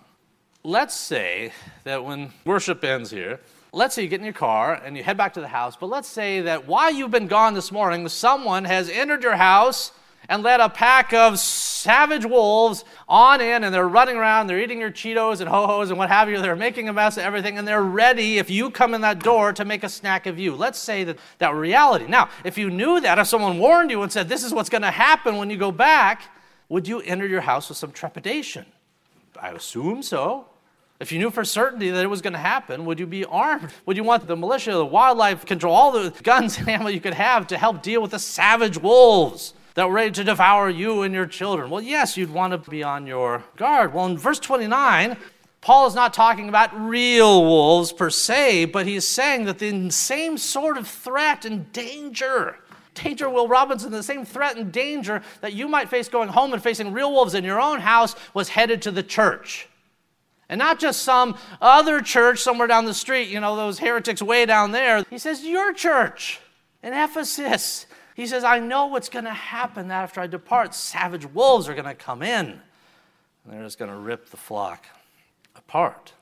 Let's 0.69 0.95
say 0.95 1.53
that 1.85 2.05
when 2.05 2.31
worship 2.45 2.85
ends 2.85 3.11
here, 3.11 3.41
let's 3.73 3.95
say 3.95 4.03
you 4.03 4.09
get 4.09 4.21
in 4.21 4.27
your 4.27 4.35
car 4.35 4.75
and 4.75 4.99
you 4.99 5.03
head 5.03 5.17
back 5.17 5.33
to 5.33 5.41
the 5.41 5.49
house, 5.49 5.77
but 5.77 5.87
let's 5.87 6.07
say 6.07 6.43
that 6.43 6.67
while 6.67 6.93
you've 6.93 7.11
been 7.11 7.27
gone 7.27 7.55
this 7.55 7.73
morning, 7.73 8.07
someone 8.11 8.67
has 8.67 8.91
entered 8.91 9.23
your 9.23 9.37
house 9.37 9.93
and 10.29 10.43
led 10.43 10.61
a 10.61 10.69
pack 10.69 11.15
of 11.15 11.39
savage 11.39 12.27
wolves 12.27 12.85
on 13.09 13.41
in, 13.41 13.65
and 13.65 13.75
they're 13.75 13.89
running 13.89 14.19
around, 14.19 14.47
they're 14.47 14.61
eating 14.61 14.79
your 14.79 14.91
Cheetos 14.91 15.41
and 15.41 15.49
ho 15.49 15.67
hos 15.67 15.89
and 15.89 15.99
what 15.99 16.11
have 16.11 16.29
you. 16.29 16.39
They're 16.43 16.55
making 16.55 16.87
a 16.91 16.93
mess 16.93 17.17
of 17.17 17.23
everything, 17.23 17.57
and 17.57 17.67
they're 17.67 17.81
ready, 17.81 18.37
if 18.37 18.51
you 18.51 18.71
come 18.71 18.93
in 18.93 19.01
that 19.01 19.21
door, 19.21 19.55
to 19.55 19.65
make 19.65 19.85
a 19.85 19.89
snack 19.89 20.27
of 20.27 20.39
you. 20.39 20.55
Let's 20.55 20.79
say 20.79 21.03
that 21.05 21.19
that 21.39 21.55
reality. 21.55 22.07
Now, 22.09 22.29
if 22.45 22.59
you 22.59 22.69
knew 22.69 23.01
that, 23.01 23.19
if 23.19 23.27
someone 23.27 23.59
warned 23.59 23.91
you 23.91 24.03
and 24.03 24.13
said, 24.13 24.29
This 24.29 24.45
is 24.45 24.53
what's 24.53 24.69
going 24.69 24.83
to 24.83 24.91
happen 24.91 25.39
when 25.39 25.49
you 25.49 25.57
go 25.57 25.73
back, 25.73 26.25
would 26.69 26.87
you 26.87 27.01
enter 27.01 27.27
your 27.27 27.41
house 27.41 27.71
with 27.71 27.79
some 27.79 27.91
trepidation? 27.91 28.67
I 29.41 29.53
assume 29.53 30.03
so. 30.03 30.45
If 31.01 31.13
you 31.13 31.21
knew 31.21 31.31
for 31.31 31.45
certainty 31.45 31.91
that 31.91 32.03
it 32.03 32.09
was 32.09 32.23
going 32.23 32.33
to 32.33 32.41
happen, 32.41 32.85
would 32.85 32.99
you 32.99 33.07
be 33.07 33.25
armed? 33.25 33.71
Would 33.87 33.97
you 33.97 34.03
want 34.03 34.27
the 34.27 34.37
militia, 34.37 34.73
the 34.73 34.85
wildlife 34.85 35.47
control, 35.47 35.75
all 35.75 35.93
the 35.93 36.11
guns 36.23 36.59
and 36.59 36.69
ammo 36.69 36.89
you 36.89 37.01
could 37.01 37.15
have 37.15 37.47
to 37.49 37.59
help 37.59 37.83
deal 37.83 38.03
with 38.03 38.11
the 38.11 38.19
savage 38.19 38.79
wolves 38.79 39.55
that 39.75 39.87
were 39.87 39.95
ready 39.95 40.11
to 40.11 40.25
devour 40.25 40.69
you 40.69 41.03
and 41.03 41.15
your 41.15 41.27
children? 41.27 41.71
Well, 41.71 41.83
yes, 41.83 42.17
you'd 42.17 42.33
want 42.33 42.53
to 42.53 42.71
be 42.71 42.83
on 42.83 43.07
your 43.07 43.45
guard. 43.57 43.95
Well, 43.95 44.07
in 44.07 44.19
verse 44.19 44.41
29, 44.41 45.17
Paul 45.61 45.87
is 45.87 45.95
not 45.95 46.15
talking 46.15 46.49
about 46.49 46.77
real 46.79 47.45
wolves 47.45 47.93
per 47.93 48.11
se, 48.11 48.67
but 48.67 48.87
he's 48.87 49.07
saying 49.07 49.45
that 49.45 49.61
the 49.61 49.91
same 49.91 50.37
sort 50.37 50.77
of 50.77 50.89
threat 50.89 51.45
and 51.45 51.73
danger 51.73 52.57
danger, 53.05 53.31
Will 53.31 53.47
Robinson, 53.47 53.93
the 53.93 54.03
same 54.03 54.25
threat 54.25 54.57
and 54.57 54.73
danger 54.73 55.23
that 55.41 55.53
you 55.53 55.69
might 55.69 55.89
face 55.89 56.09
going 56.09 56.29
home 56.29 56.53
and 56.53 56.61
facing 56.61 56.93
real 56.93 57.13
wolves 57.13 57.35
in 57.35 57.45
your 57.45 57.61
own 57.61 57.79
house 57.79 58.17
was 58.35 58.49
headed 58.49 58.83
to 58.83 58.91
the 58.91 59.05
church. 59.05 59.69
And 60.49 60.59
not 60.59 60.79
just 60.79 61.03
some 61.03 61.37
other 61.61 62.01
church 62.01 62.41
somewhere 62.41 62.69
down 62.69 62.87
the 62.87 62.95
street, 62.95 63.29
you 63.29 63.41
know, 63.41 63.55
those 63.55 63.79
heretics 63.79 64.23
way 64.23 64.47
down 64.47 64.73
there. 64.73 65.05
He 65.11 65.19
says, 65.19 65.45
Your 65.45 65.73
church 65.73 66.41
in 66.83 66.95
Ephesus. 66.95 67.87
He 68.15 68.27
says, 68.27 68.43
I 68.45 68.59
know 68.59 68.87
what's 68.87 69.09
going 69.09 69.27
to 69.27 69.33
happen 69.33 69.91
after 69.91 70.21
I 70.21 70.27
depart. 70.27 70.75
Savage 70.75 71.27
wolves 71.27 71.69
are 71.69 71.75
going 71.75 71.85
to 71.85 71.95
come 71.95 72.23
in, 72.23 72.47
and 72.47 72.61
they're 73.47 73.63
just 73.63 73.79
going 73.79 73.91
to 73.91 73.97
rip 73.97 74.31
the 74.31 74.37
flock 74.37 74.87
apart. 75.55 76.15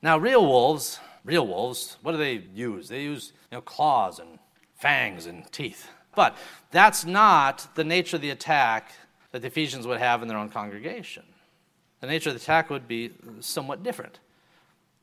Now, 0.00 0.16
real 0.16 0.46
wolves, 0.46 1.00
real 1.24 1.46
wolves, 1.46 1.98
what 2.02 2.12
do 2.12 2.18
they 2.18 2.44
use? 2.54 2.88
They 2.88 3.02
use 3.02 3.32
you 3.50 3.58
know, 3.58 3.62
claws 3.62 4.18
and 4.18 4.38
fangs 4.76 5.26
and 5.26 5.50
teeth. 5.52 5.90
But 6.14 6.36
that's 6.70 7.04
not 7.04 7.68
the 7.74 7.84
nature 7.84 8.16
of 8.16 8.22
the 8.22 8.30
attack 8.30 8.92
that 9.32 9.42
the 9.42 9.48
Ephesians 9.48 9.86
would 9.86 9.98
have 9.98 10.22
in 10.22 10.28
their 10.28 10.38
own 10.38 10.48
congregation 10.48 11.24
the 12.06 12.12
nature 12.12 12.30
of 12.30 12.34
the 12.34 12.40
attack 12.40 12.70
would 12.70 12.88
be 12.88 13.10
somewhat 13.40 13.82
different. 13.82 14.18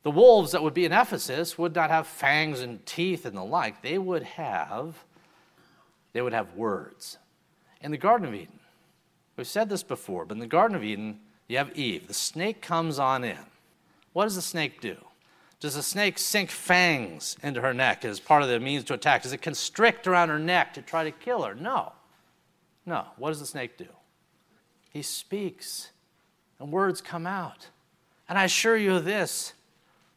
The 0.02 0.10
wolves 0.10 0.52
that 0.52 0.62
would 0.62 0.74
be 0.74 0.84
in 0.84 0.92
Ephesus 0.92 1.56
would 1.58 1.74
not 1.74 1.90
have 1.90 2.06
fangs 2.06 2.60
and 2.60 2.84
teeth 2.84 3.24
and 3.24 3.36
the 3.36 3.44
like. 3.44 3.82
They 3.82 3.98
would 3.98 4.22
have 4.22 5.04
they 6.12 6.20
would 6.20 6.32
have 6.32 6.54
words. 6.54 7.18
In 7.80 7.90
the 7.90 7.96
Garden 7.96 8.28
of 8.28 8.34
Eden, 8.34 8.60
we've 9.36 9.46
said 9.46 9.68
this 9.68 9.82
before, 9.82 10.24
but 10.24 10.34
in 10.34 10.40
the 10.40 10.46
Garden 10.46 10.76
of 10.76 10.84
Eden, 10.84 11.20
you 11.48 11.56
have 11.58 11.76
Eve. 11.76 12.06
The 12.06 12.14
snake 12.14 12.60
comes 12.60 12.98
on 12.98 13.24
in. 13.24 13.38
What 14.12 14.24
does 14.24 14.34
the 14.34 14.42
snake 14.42 14.80
do? 14.80 14.96
Does 15.58 15.74
the 15.74 15.82
snake 15.82 16.18
sink 16.18 16.50
fangs 16.50 17.36
into 17.42 17.60
her 17.60 17.72
neck 17.72 18.04
as 18.04 18.20
part 18.20 18.42
of 18.42 18.48
the 18.48 18.60
means 18.60 18.84
to 18.84 18.94
attack? 18.94 19.22
Does 19.22 19.32
it 19.32 19.42
constrict 19.42 20.06
around 20.06 20.28
her 20.28 20.38
neck 20.38 20.74
to 20.74 20.82
try 20.82 21.04
to 21.04 21.10
kill 21.10 21.42
her? 21.42 21.54
No. 21.54 21.92
No. 22.84 23.06
What 23.16 23.28
does 23.28 23.40
the 23.40 23.46
snake 23.46 23.78
do? 23.78 23.86
He 24.90 25.02
speaks 25.02 25.90
and 26.62 26.72
words 26.72 27.00
come 27.00 27.26
out. 27.26 27.68
And 28.28 28.38
I 28.38 28.44
assure 28.44 28.76
you 28.76 28.94
of 28.96 29.04
this 29.04 29.52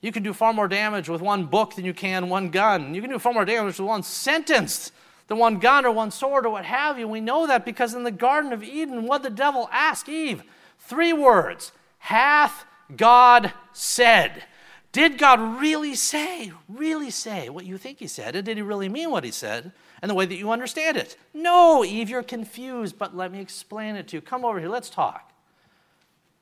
you 0.02 0.12
can 0.12 0.22
do 0.22 0.34
far 0.34 0.54
more 0.54 0.68
damage 0.68 1.10
with 1.10 1.20
one 1.20 1.46
book 1.46 1.74
than 1.74 1.84
you 1.84 1.94
can 1.94 2.30
one 2.30 2.50
gun. 2.50 2.94
You 2.94 3.02
can 3.02 3.10
do 3.10 3.18
far 3.18 3.34
more 3.34 3.44
damage 3.44 3.80
with 3.80 3.88
one 3.88 4.04
sentence 4.04 4.92
than 5.28 5.40
one 5.40 5.58
gun 5.58 5.84
or 5.84 5.92
one 5.92 6.12
sword 6.12 6.46
or 6.46 6.52
what 6.52 6.64
have 6.66 7.00
you. 7.00 7.08
We 7.08 7.22
know 7.22 7.48
that 7.48 7.66
because 7.66 7.96
in 7.96 8.04
the 8.04 8.12
Garden 8.12 8.54
of 8.54 8.64
Eden, 8.64 9.08
what 9.08 9.24
the 9.24 9.32
devil 9.32 9.68
asked 9.72 10.08
Eve? 10.08 10.44
Three 10.78 11.12
words 11.12 11.72
Hath 11.98 12.66
God 12.96 13.52
said? 13.74 14.44
Did 14.92 15.18
God 15.18 15.60
really 15.60 15.96
say, 15.96 16.54
really 16.70 17.10
say 17.10 17.50
what 17.50 17.66
you 17.66 17.78
think 17.78 17.98
he 17.98 18.08
said? 18.08 18.36
And 18.36 18.46
did 18.46 18.58
he 18.58 18.64
really 18.64 18.88
mean 18.88 19.10
what 19.10 19.24
he 19.24 19.32
said 19.32 19.72
and 20.02 20.10
the 20.10 20.16
way 20.16 20.28
that 20.28 20.38
you 20.38 20.52
understand 20.52 20.98
it? 20.98 21.18
No, 21.34 21.84
Eve, 21.84 22.10
you're 22.10 22.24
confused, 22.24 23.00
but 23.00 23.18
let 23.18 23.32
me 23.32 23.42
explain 23.42 23.96
it 23.96 24.08
to 24.10 24.18
you. 24.18 24.22
Come 24.22 24.46
over 24.46 24.60
here, 24.60 24.70
let's 24.70 24.90
talk. 24.90 25.34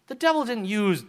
The 0.08 0.16
devil 0.16 0.44
didn't 0.44 0.66
use 0.66 1.04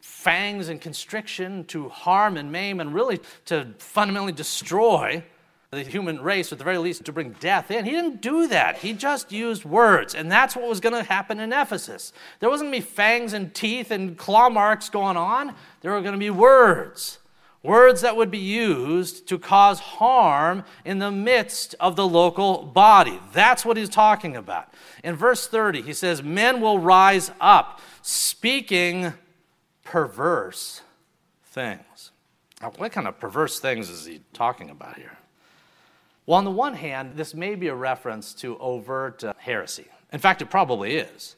fangs 0.00 0.68
and 0.68 0.80
constriction 0.80 1.64
to 1.66 1.88
harm 1.88 2.36
and 2.36 2.50
maim 2.50 2.80
and 2.80 2.92
really 2.92 3.20
to 3.46 3.68
fundamentally 3.78 4.32
destroy 4.32 5.24
the 5.70 5.82
human 5.82 6.20
race, 6.20 6.50
at 6.50 6.58
the 6.58 6.64
very 6.64 6.78
least, 6.78 7.04
to 7.04 7.12
bring 7.12 7.30
death 7.38 7.70
in. 7.70 7.84
He 7.84 7.92
didn't 7.92 8.20
do 8.20 8.48
that. 8.48 8.78
He 8.78 8.92
just 8.92 9.30
used 9.30 9.64
words. 9.64 10.16
And 10.16 10.30
that's 10.30 10.56
what 10.56 10.68
was 10.68 10.80
going 10.80 10.96
to 10.96 11.04
happen 11.04 11.38
in 11.38 11.52
Ephesus. 11.52 12.12
There 12.40 12.50
wasn't 12.50 12.72
going 12.72 12.82
to 12.82 12.86
be 12.88 12.92
fangs 12.92 13.32
and 13.32 13.54
teeth 13.54 13.92
and 13.92 14.18
claw 14.18 14.48
marks 14.48 14.88
going 14.88 15.16
on, 15.16 15.54
there 15.80 15.92
were 15.92 16.00
going 16.00 16.14
to 16.14 16.18
be 16.18 16.30
words. 16.30 17.18
Words 17.62 18.00
that 18.00 18.16
would 18.16 18.30
be 18.30 18.38
used 18.38 19.28
to 19.28 19.38
cause 19.38 19.80
harm 19.80 20.64
in 20.84 20.98
the 20.98 21.10
midst 21.10 21.74
of 21.78 21.94
the 21.94 22.08
local 22.08 22.62
body. 22.62 23.20
That's 23.34 23.66
what 23.66 23.76
he's 23.76 23.90
talking 23.90 24.34
about. 24.34 24.72
In 25.04 25.14
verse 25.14 25.46
30, 25.46 25.82
he 25.82 25.92
says, 25.92 26.22
Men 26.22 26.62
will 26.62 26.78
rise 26.78 27.30
up 27.38 27.80
speaking 28.00 29.12
perverse 29.84 30.80
things. 31.44 32.12
Now, 32.62 32.72
what 32.76 32.92
kind 32.92 33.06
of 33.06 33.18
perverse 33.18 33.60
things 33.60 33.90
is 33.90 34.06
he 34.06 34.22
talking 34.32 34.70
about 34.70 34.96
here? 34.96 35.18
Well, 36.24 36.38
on 36.38 36.44
the 36.44 36.50
one 36.50 36.74
hand, 36.74 37.16
this 37.16 37.34
may 37.34 37.56
be 37.56 37.68
a 37.68 37.74
reference 37.74 38.32
to 38.34 38.56
overt 38.58 39.22
uh, 39.22 39.34
heresy. 39.36 39.86
In 40.12 40.18
fact, 40.18 40.40
it 40.40 40.48
probably 40.48 40.96
is. 40.96 41.36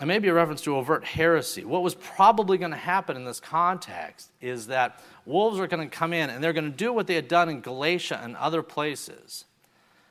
It 0.00 0.04
may 0.04 0.18
be 0.18 0.28
a 0.28 0.34
reference 0.34 0.60
to 0.62 0.76
overt 0.76 1.04
heresy. 1.04 1.64
What 1.64 1.82
was 1.82 1.94
probably 1.94 2.58
going 2.58 2.70
to 2.70 2.76
happen 2.76 3.16
in 3.16 3.24
this 3.24 3.40
context 3.40 4.30
is 4.42 4.66
that 4.66 5.00
wolves 5.24 5.58
are 5.58 5.66
going 5.66 5.88
to 5.88 5.96
come 5.96 6.12
in 6.12 6.28
and 6.28 6.44
they're 6.44 6.52
going 6.52 6.70
to 6.70 6.76
do 6.76 6.92
what 6.92 7.06
they 7.06 7.14
had 7.14 7.28
done 7.28 7.48
in 7.48 7.62
Galatia 7.62 8.20
and 8.22 8.36
other 8.36 8.62
places. 8.62 9.46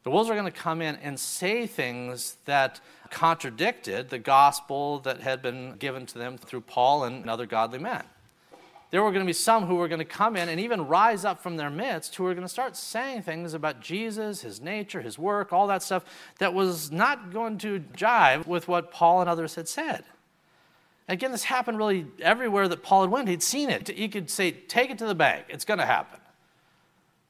The 0.04 0.10
wolves 0.10 0.30
are 0.30 0.34
going 0.34 0.46
to 0.46 0.52
come 0.52 0.82
in 0.82 0.96
and 0.98 1.20
say 1.20 1.68
things 1.68 2.38
that 2.46 2.80
contradicted 3.12 4.10
the 4.10 4.20
gospel 4.20 5.00
that 5.00 5.22
had 5.22 5.44
been 5.44 5.76
given 5.78 6.08
to 6.08 6.18
them 6.18 6.38
through 6.38 6.62
Paul 6.62 7.04
and 7.04 7.30
other 7.30 7.46
godly 7.46 7.80
men. 7.80 8.04
There 8.92 9.02
were 9.04 9.12
going 9.12 9.26
to 9.26 9.30
be 9.30 9.34
some 9.34 9.66
who 9.66 9.76
were 9.76 9.88
going 9.88 10.00
to 10.00 10.06
come 10.06 10.36
in 10.36 10.48
and 10.48 10.60
even 10.60 10.88
rise 10.88 11.26
up 11.26 11.42
from 11.42 11.58
their 11.58 11.70
midst 11.70 12.16
who 12.16 12.24
were 12.24 12.34
going 12.34 12.46
to 12.46 12.52
start 12.52 12.78
saying 12.78 13.24
things 13.24 13.54
about 13.54 13.82
Jesus, 13.82 14.42
his 14.42 14.62
nature, 14.62 15.02
his 15.02 15.18
work, 15.18 15.52
all 15.52 15.68
that 15.68 15.84
stuff 15.84 16.06
that 16.40 16.54
was 16.54 16.92
not 16.92 17.34
going 17.34 17.58
to 17.60 17.80
jive 17.96 18.46
with 18.48 18.68
what 18.68 18.92
Paul 18.92 19.22
and 19.22 19.30
others 19.30 19.56
had 19.56 19.68
said. 19.68 20.06
Again, 21.08 21.32
this 21.32 21.44
happened 21.44 21.78
really 21.78 22.08
everywhere 22.22 22.68
that 22.68 22.84
Paul 22.84 23.02
had 23.02 23.12
went. 23.12 23.28
He'd 23.28 23.44
seen 23.44 23.70
it. 23.70 23.88
He 23.90 24.08
could 24.08 24.30
say, 24.30 24.52
take 24.52 24.90
it 24.90 24.98
to 25.00 25.06
the 25.06 25.16
bank. 25.16 25.46
It's 25.50 25.66
going 25.66 25.80
to 25.80 25.86
happen. 25.86 26.20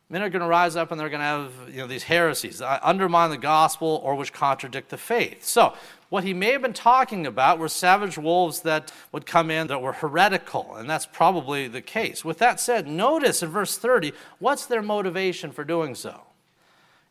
Men 0.09 0.21
are 0.21 0.29
going 0.29 0.43
to 0.43 0.47
rise 0.47 0.75
up 0.75 0.91
and 0.91 0.99
they're 0.99 1.09
going 1.09 1.19
to 1.19 1.25
have 1.25 1.51
you 1.69 1.77
know, 1.77 1.87
these 1.87 2.03
heresies 2.03 2.61
undermine 2.61 3.31
the 3.31 3.37
gospel 3.37 3.99
or 4.03 4.15
which 4.15 4.31
contradict 4.31 4.89
the 4.89 4.97
faith. 4.97 5.43
So, 5.43 5.73
what 6.15 6.23
he 6.23 6.33
may 6.33 6.53
have 6.53 6.61
been 6.61 6.71
talking 6.71 7.27
about 7.27 7.59
were 7.59 7.67
savage 7.67 8.17
wolves 8.17 8.61
that 8.61 8.89
would 9.11 9.25
come 9.25 9.51
in 9.51 9.67
that 9.67 9.81
were 9.81 9.91
heretical, 9.91 10.77
and 10.77 10.89
that's 10.89 11.05
probably 11.05 11.67
the 11.67 11.81
case. 11.81 12.23
With 12.23 12.37
that 12.37 12.61
said, 12.61 12.87
notice 12.87 13.43
in 13.43 13.49
verse 13.49 13.77
30, 13.77 14.13
what's 14.39 14.65
their 14.65 14.81
motivation 14.81 15.51
for 15.51 15.65
doing 15.65 15.93
so? 15.93 16.21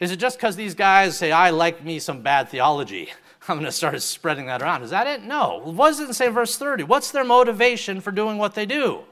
Is 0.01 0.11
it 0.11 0.17
just 0.17 0.38
because 0.38 0.57
these 0.57 0.75
guys 0.75 1.19
say, 1.19 1.33
I 1.33 1.51
like 1.51 1.85
me 1.85 1.99
some 1.99 2.23
bad 2.23 2.49
theology? 2.49 3.12
I'm 3.47 3.57
going 3.57 3.67
to 3.67 3.73
start 3.73 4.01
spreading 4.01 4.47
that 4.47 4.62
around. 4.62 4.83
Is 4.83 4.88
that 4.88 5.07
it? 5.07 5.23
No. 5.23 5.61
What 5.62 5.88
does 5.90 6.01
it 6.01 6.14
say 6.14 6.29
in 6.29 6.33
verse 6.33 6.57
30? 6.57 6.85
What's 6.85 7.11
their 7.11 7.25
motivation 7.25 8.01
for 8.01 8.11
doing 8.11 8.38
what 8.38 8.55
they 8.55 8.64
do? 8.64 9.03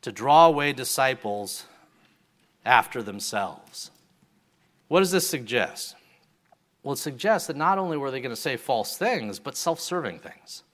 To 0.00 0.10
draw 0.10 0.46
away 0.46 0.72
disciples 0.72 1.66
after 2.64 3.02
themselves. 3.02 3.90
What 4.88 5.00
does 5.00 5.10
this 5.10 5.28
suggest? 5.28 5.94
Well, 6.82 6.94
it 6.94 6.98
suggests 6.98 7.46
that 7.46 7.56
not 7.56 7.78
only 7.78 7.96
were 7.96 8.10
they 8.10 8.20
going 8.20 8.34
to 8.34 8.40
say 8.40 8.56
false 8.56 8.96
things, 8.96 9.38
but 9.38 9.56
self 9.56 9.80
serving 9.80 10.18
things. 10.18 10.64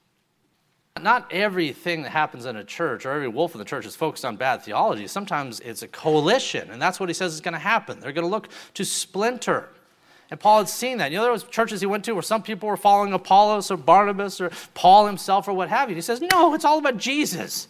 Not 1.00 1.32
everything 1.32 2.02
that 2.02 2.10
happens 2.10 2.44
in 2.44 2.56
a 2.56 2.64
church 2.64 3.06
or 3.06 3.12
every 3.12 3.28
wolf 3.28 3.54
in 3.54 3.58
the 3.58 3.64
church 3.64 3.86
is 3.86 3.94
focused 3.94 4.24
on 4.24 4.36
bad 4.36 4.62
theology. 4.62 5.06
Sometimes 5.06 5.60
it's 5.60 5.82
a 5.82 5.88
coalition, 5.88 6.70
and 6.70 6.82
that's 6.82 6.98
what 6.98 7.08
he 7.08 7.14
says 7.14 7.34
is 7.34 7.40
going 7.40 7.52
to 7.52 7.58
happen. 7.58 8.00
They're 8.00 8.12
going 8.12 8.26
to 8.26 8.30
look 8.30 8.48
to 8.74 8.84
splinter. 8.84 9.68
And 10.30 10.38
Paul 10.38 10.58
had 10.58 10.68
seen 10.68 10.98
that. 10.98 11.10
You 11.10 11.18
know, 11.18 11.22
there 11.22 11.32
was 11.32 11.44
churches 11.44 11.80
he 11.80 11.86
went 11.86 12.04
to 12.04 12.12
where 12.12 12.22
some 12.22 12.42
people 12.42 12.68
were 12.68 12.76
following 12.76 13.12
Apollos 13.12 13.70
or 13.70 13.76
Barnabas 13.76 14.40
or 14.40 14.50
Paul 14.74 15.06
himself 15.06 15.48
or 15.48 15.54
what 15.54 15.68
have 15.68 15.88
you. 15.88 15.94
He 15.94 16.02
says, 16.02 16.20
no, 16.20 16.52
it's 16.54 16.64
all 16.64 16.78
about 16.78 16.98
Jesus. 16.98 17.68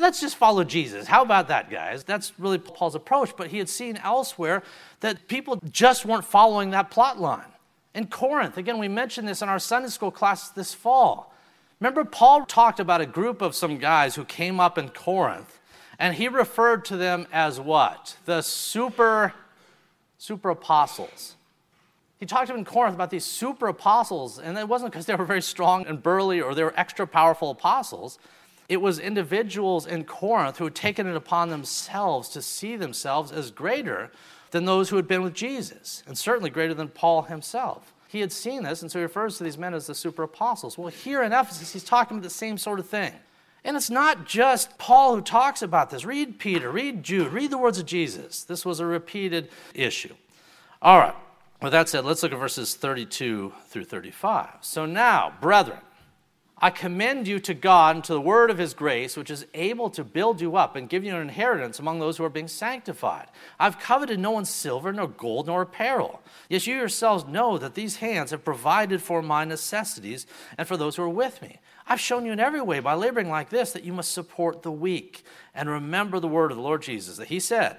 Let's 0.00 0.20
just 0.20 0.36
follow 0.36 0.64
Jesus. 0.64 1.06
How 1.06 1.22
about 1.22 1.48
that, 1.48 1.70
guys? 1.70 2.02
That's 2.02 2.32
really 2.38 2.58
Paul's 2.58 2.94
approach. 2.94 3.36
But 3.36 3.48
he 3.48 3.58
had 3.58 3.68
seen 3.68 3.98
elsewhere 3.98 4.62
that 5.00 5.28
people 5.28 5.60
just 5.70 6.04
weren't 6.04 6.24
following 6.24 6.70
that 6.70 6.90
plot 6.90 7.20
line. 7.20 7.51
In 7.94 8.06
Corinth, 8.06 8.56
again, 8.56 8.78
we 8.78 8.88
mentioned 8.88 9.28
this 9.28 9.42
in 9.42 9.48
our 9.48 9.58
Sunday 9.58 9.88
school 9.88 10.10
class 10.10 10.48
this 10.48 10.72
fall. 10.72 11.34
Remember, 11.78 12.04
Paul 12.04 12.46
talked 12.46 12.80
about 12.80 13.00
a 13.00 13.06
group 13.06 13.42
of 13.42 13.54
some 13.54 13.78
guys 13.78 14.14
who 14.14 14.24
came 14.24 14.60
up 14.60 14.78
in 14.78 14.88
Corinth, 14.88 15.58
and 15.98 16.14
he 16.14 16.28
referred 16.28 16.84
to 16.86 16.96
them 16.96 17.26
as 17.32 17.60
what? 17.60 18.16
The 18.24 18.40
super, 18.40 19.34
super 20.16 20.50
apostles. 20.50 21.36
He 22.18 22.24
talked 22.24 22.46
to 22.46 22.52
them 22.52 22.60
in 22.60 22.64
Corinth 22.64 22.94
about 22.94 23.10
these 23.10 23.24
super 23.24 23.66
apostles, 23.66 24.38
and 24.38 24.56
it 24.56 24.68
wasn't 24.68 24.92
because 24.92 25.06
they 25.06 25.14
were 25.14 25.24
very 25.24 25.42
strong 25.42 25.84
and 25.86 26.02
burly 26.02 26.40
or 26.40 26.54
they 26.54 26.62
were 26.62 26.72
extra 26.76 27.06
powerful 27.06 27.50
apostles. 27.50 28.18
It 28.68 28.80
was 28.80 29.00
individuals 29.00 29.86
in 29.86 30.04
Corinth 30.04 30.58
who 30.58 30.64
had 30.64 30.74
taken 30.74 31.08
it 31.08 31.16
upon 31.16 31.50
themselves 31.50 32.28
to 32.30 32.40
see 32.40 32.76
themselves 32.76 33.32
as 33.32 33.50
greater 33.50 34.10
than 34.52 34.64
those 34.64 34.90
who 34.90 34.96
had 34.96 35.08
been 35.08 35.22
with 35.22 35.34
Jesus, 35.34 36.04
and 36.06 36.16
certainly 36.16 36.50
greater 36.50 36.74
than 36.74 36.88
Paul 36.88 37.22
himself. 37.22 37.92
He 38.06 38.20
had 38.20 38.30
seen 38.30 38.62
this, 38.62 38.82
and 38.82 38.90
so 38.90 38.98
he 38.98 39.02
refers 39.02 39.38
to 39.38 39.44
these 39.44 39.58
men 39.58 39.74
as 39.74 39.86
the 39.86 39.94
super 39.94 40.22
apostles. 40.22 40.78
Well, 40.78 40.88
here 40.88 41.22
in 41.22 41.32
Ephesus, 41.32 41.72
he's 41.72 41.82
talking 41.82 42.18
about 42.18 42.24
the 42.24 42.30
same 42.30 42.58
sort 42.58 42.78
of 42.78 42.86
thing. 42.86 43.12
And 43.64 43.76
it's 43.76 43.90
not 43.90 44.26
just 44.26 44.76
Paul 44.76 45.14
who 45.14 45.22
talks 45.22 45.62
about 45.62 45.88
this. 45.90 46.04
Read 46.04 46.38
Peter, 46.38 46.70
read 46.70 47.02
Jude, 47.02 47.32
read 47.32 47.50
the 47.50 47.58
words 47.58 47.78
of 47.78 47.86
Jesus. 47.86 48.44
This 48.44 48.66
was 48.66 48.80
a 48.80 48.86
repeated 48.86 49.48
issue. 49.72 50.14
All 50.82 50.98
right, 50.98 51.14
with 51.62 51.72
that 51.72 51.88
said, 51.88 52.04
let's 52.04 52.22
look 52.22 52.32
at 52.32 52.38
verses 52.38 52.74
32 52.74 53.52
through 53.68 53.84
35. 53.84 54.48
So 54.60 54.84
now, 54.84 55.32
brethren, 55.40 55.78
I 56.64 56.70
commend 56.70 57.26
you 57.26 57.40
to 57.40 57.54
God 57.54 57.96
and 57.96 58.04
to 58.04 58.12
the 58.12 58.20
word 58.20 58.48
of 58.48 58.56
his 58.56 58.72
grace, 58.72 59.16
which 59.16 59.32
is 59.32 59.46
able 59.52 59.90
to 59.90 60.04
build 60.04 60.40
you 60.40 60.54
up 60.54 60.76
and 60.76 60.88
give 60.88 61.02
you 61.02 61.12
an 61.12 61.20
inheritance 61.20 61.80
among 61.80 61.98
those 61.98 62.16
who 62.16 62.24
are 62.24 62.30
being 62.30 62.46
sanctified. 62.46 63.26
I've 63.58 63.80
coveted 63.80 64.20
no 64.20 64.30
one's 64.30 64.48
silver, 64.48 64.92
nor 64.92 65.08
gold, 65.08 65.48
nor 65.48 65.62
apparel. 65.62 66.22
Yet 66.48 66.68
you 66.68 66.76
yourselves 66.76 67.26
know 67.26 67.58
that 67.58 67.74
these 67.74 67.96
hands 67.96 68.30
have 68.30 68.44
provided 68.44 69.02
for 69.02 69.22
my 69.22 69.44
necessities 69.44 70.24
and 70.56 70.68
for 70.68 70.76
those 70.76 70.94
who 70.94 71.02
are 71.02 71.08
with 71.08 71.42
me. 71.42 71.58
I've 71.88 71.98
shown 71.98 72.24
you 72.24 72.30
in 72.30 72.38
every 72.38 72.62
way 72.62 72.78
by 72.78 72.94
laboring 72.94 73.28
like 73.28 73.50
this 73.50 73.72
that 73.72 73.82
you 73.82 73.92
must 73.92 74.12
support 74.12 74.62
the 74.62 74.70
weak 74.70 75.24
and 75.56 75.68
remember 75.68 76.20
the 76.20 76.28
word 76.28 76.52
of 76.52 76.56
the 76.56 76.62
Lord 76.62 76.82
Jesus 76.82 77.16
that 77.16 77.26
he 77.26 77.40
said, 77.40 77.76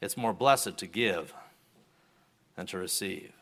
It's 0.00 0.16
more 0.16 0.32
blessed 0.32 0.78
to 0.78 0.86
give 0.86 1.34
than 2.54 2.66
to 2.66 2.78
receive. 2.78 3.32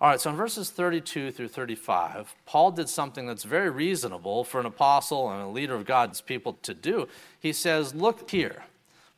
All 0.00 0.08
right, 0.08 0.20
so 0.20 0.30
in 0.30 0.36
verses 0.36 0.70
32 0.70 1.32
through 1.32 1.48
35, 1.48 2.34
Paul 2.46 2.70
did 2.70 2.88
something 2.88 3.26
that's 3.26 3.42
very 3.42 3.68
reasonable 3.68 4.44
for 4.44 4.60
an 4.60 4.66
apostle 4.66 5.28
and 5.28 5.42
a 5.42 5.48
leader 5.48 5.74
of 5.74 5.86
God's 5.86 6.20
people 6.20 6.56
to 6.62 6.72
do. 6.72 7.08
He 7.40 7.52
says, 7.52 7.96
Look 7.96 8.30
here. 8.30 8.62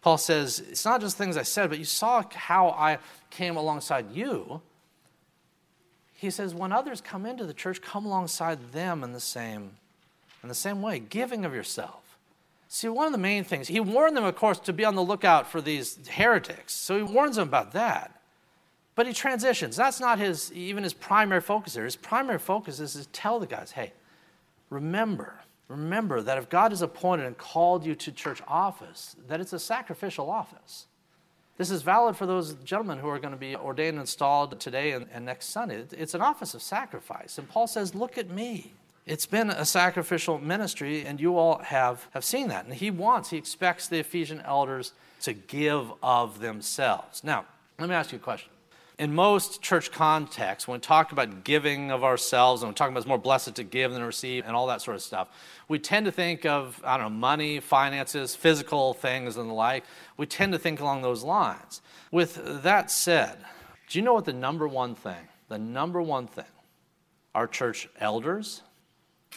Paul 0.00 0.16
says, 0.16 0.58
It's 0.58 0.86
not 0.86 1.02
just 1.02 1.18
things 1.18 1.36
I 1.36 1.42
said, 1.42 1.68
but 1.68 1.78
you 1.78 1.84
saw 1.84 2.24
how 2.32 2.70
I 2.70 2.98
came 3.28 3.58
alongside 3.58 4.12
you. 4.12 4.62
He 6.14 6.30
says, 6.30 6.54
When 6.54 6.72
others 6.72 7.02
come 7.02 7.26
into 7.26 7.44
the 7.44 7.52
church, 7.52 7.82
come 7.82 8.06
alongside 8.06 8.72
them 8.72 9.04
in 9.04 9.12
the 9.12 9.20
same, 9.20 9.72
in 10.42 10.48
the 10.48 10.54
same 10.54 10.80
way, 10.80 10.98
giving 10.98 11.44
of 11.44 11.54
yourself. 11.54 12.16
See, 12.68 12.88
one 12.88 13.06
of 13.06 13.12
the 13.12 13.18
main 13.18 13.44
things, 13.44 13.68
he 13.68 13.80
warned 13.80 14.16
them, 14.16 14.24
of 14.24 14.36
course, 14.36 14.58
to 14.60 14.72
be 14.72 14.86
on 14.86 14.94
the 14.94 15.02
lookout 15.02 15.50
for 15.50 15.60
these 15.60 15.98
heretics. 16.08 16.72
So 16.72 16.96
he 16.96 17.02
warns 17.02 17.36
them 17.36 17.48
about 17.48 17.72
that. 17.72 18.19
But 19.00 19.06
he 19.06 19.14
transitions. 19.14 19.76
That's 19.76 19.98
not 19.98 20.18
his 20.18 20.52
even 20.52 20.84
his 20.84 20.92
primary 20.92 21.40
focus 21.40 21.72
here. 21.72 21.84
His 21.84 21.96
primary 21.96 22.38
focus 22.38 22.80
is 22.80 22.92
to 22.92 23.08
tell 23.08 23.40
the 23.40 23.46
guys, 23.46 23.70
hey, 23.70 23.94
remember, 24.68 25.40
remember 25.68 26.20
that 26.20 26.36
if 26.36 26.50
God 26.50 26.70
has 26.70 26.82
appointed 26.82 27.24
and 27.24 27.38
called 27.38 27.86
you 27.86 27.94
to 27.94 28.12
church 28.12 28.42
office, 28.46 29.16
that 29.26 29.40
it's 29.40 29.54
a 29.54 29.58
sacrificial 29.58 30.30
office. 30.30 30.84
This 31.56 31.70
is 31.70 31.80
valid 31.80 32.14
for 32.14 32.26
those 32.26 32.52
gentlemen 32.56 32.98
who 32.98 33.08
are 33.08 33.18
going 33.18 33.32
to 33.32 33.40
be 33.40 33.56
ordained 33.56 33.94
and 33.94 34.00
installed 34.00 34.60
today 34.60 34.92
and, 34.92 35.06
and 35.14 35.24
next 35.24 35.46
Sunday. 35.46 35.82
It's 35.92 36.12
an 36.12 36.20
office 36.20 36.52
of 36.52 36.60
sacrifice. 36.60 37.38
And 37.38 37.48
Paul 37.48 37.68
says, 37.68 37.94
Look 37.94 38.18
at 38.18 38.28
me. 38.28 38.74
It's 39.06 39.24
been 39.24 39.48
a 39.48 39.64
sacrificial 39.64 40.38
ministry, 40.38 41.06
and 41.06 41.18
you 41.18 41.38
all 41.38 41.60
have, 41.60 42.06
have 42.12 42.22
seen 42.22 42.48
that. 42.48 42.66
And 42.66 42.74
he 42.74 42.90
wants, 42.90 43.30
he 43.30 43.38
expects 43.38 43.88
the 43.88 44.00
Ephesian 44.00 44.42
elders 44.42 44.92
to 45.22 45.32
give 45.32 45.90
of 46.02 46.40
themselves. 46.40 47.24
Now, 47.24 47.46
let 47.78 47.88
me 47.88 47.94
ask 47.94 48.12
you 48.12 48.18
a 48.18 48.20
question 48.20 48.50
in 49.00 49.14
most 49.14 49.62
church 49.62 49.90
contexts, 49.90 50.68
when 50.68 50.76
we 50.76 50.80
talk 50.80 51.10
about 51.10 51.42
giving 51.42 51.90
of 51.90 52.04
ourselves 52.04 52.60
and 52.60 52.68
we're 52.68 52.74
talking 52.74 52.92
about 52.92 53.00
it's 53.00 53.08
more 53.08 53.16
blessed 53.16 53.54
to 53.54 53.64
give 53.64 53.92
than 53.92 54.00
to 54.00 54.06
receive 54.06 54.44
and 54.46 54.54
all 54.54 54.66
that 54.66 54.82
sort 54.82 54.94
of 54.94 55.02
stuff, 55.02 55.28
we 55.68 55.78
tend 55.78 56.04
to 56.04 56.12
think 56.12 56.44
of, 56.44 56.78
I 56.84 56.98
don't 56.98 57.14
know, 57.14 57.18
money, 57.18 57.60
finances, 57.60 58.36
physical 58.36 58.92
things, 58.92 59.38
and 59.38 59.48
the 59.48 59.54
like. 59.54 59.84
We 60.18 60.26
tend 60.26 60.52
to 60.52 60.58
think 60.58 60.80
along 60.80 61.00
those 61.00 61.22
lines. 61.22 61.80
With 62.12 62.62
that 62.62 62.90
said, 62.90 63.38
do 63.88 63.98
you 63.98 64.04
know 64.04 64.12
what 64.12 64.26
the 64.26 64.34
number 64.34 64.68
one 64.68 64.94
thing, 64.94 65.28
the 65.48 65.58
number 65.58 66.02
one 66.02 66.26
thing, 66.26 66.44
our 67.34 67.46
church 67.46 67.88
elders, 68.00 68.60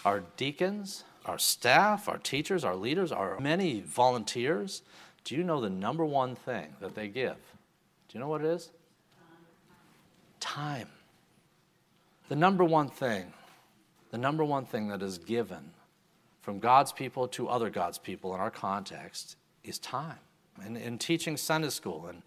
our 0.03 0.25
deacons, 0.35 1.05
our 1.25 1.39
staff, 1.39 2.09
our 2.09 2.17
teachers, 2.17 2.65
our 2.65 2.75
leaders, 2.75 3.13
our 3.13 3.39
many 3.39 3.79
volunteers, 3.79 4.81
do 5.23 5.35
you 5.35 5.43
know 5.43 5.61
the 5.61 5.69
number 5.69 6.03
one 6.03 6.35
thing 6.35 6.75
that 6.81 6.95
they 6.95 7.07
give? 7.07 7.37
Do 8.09 8.17
you 8.17 8.19
know 8.19 8.27
what 8.27 8.41
it 8.41 8.47
is? 8.47 8.69
Time. 10.43 10.89
The 12.27 12.35
number 12.35 12.65
one 12.65 12.89
thing, 12.89 13.31
the 14.11 14.17
number 14.17 14.43
one 14.43 14.65
thing 14.65 14.89
that 14.89 15.01
is 15.01 15.17
given 15.17 15.71
from 16.41 16.59
God's 16.59 16.91
people 16.91 17.27
to 17.29 17.47
other 17.47 17.69
God's 17.69 17.97
people 17.97 18.35
in 18.35 18.41
our 18.41 18.51
context 18.51 19.37
is 19.63 19.79
time. 19.79 20.19
And 20.61 20.77
in 20.77 20.97
teaching 20.97 21.37
Sunday 21.37 21.69
school 21.69 22.07
and 22.07 22.21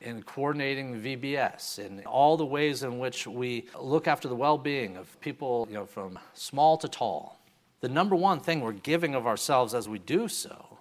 in 0.00 0.22
coordinating 0.22 1.00
VBS, 1.02 1.78
in 1.78 2.02
all 2.06 2.38
the 2.38 2.46
ways 2.46 2.82
in 2.82 2.98
which 2.98 3.26
we 3.26 3.66
look 3.78 4.08
after 4.08 4.26
the 4.26 4.34
well 4.34 4.56
being 4.56 4.96
of 4.96 5.20
people 5.20 5.66
you 5.68 5.74
know, 5.74 5.84
from 5.84 6.18
small 6.32 6.78
to 6.78 6.88
tall, 6.88 7.38
the 7.80 7.88
number 7.88 8.16
one 8.16 8.40
thing 8.40 8.62
we're 8.62 8.72
giving 8.72 9.14
of 9.14 9.26
ourselves 9.26 9.74
as 9.74 9.86
we 9.88 9.98
do 9.98 10.26
so 10.28 10.78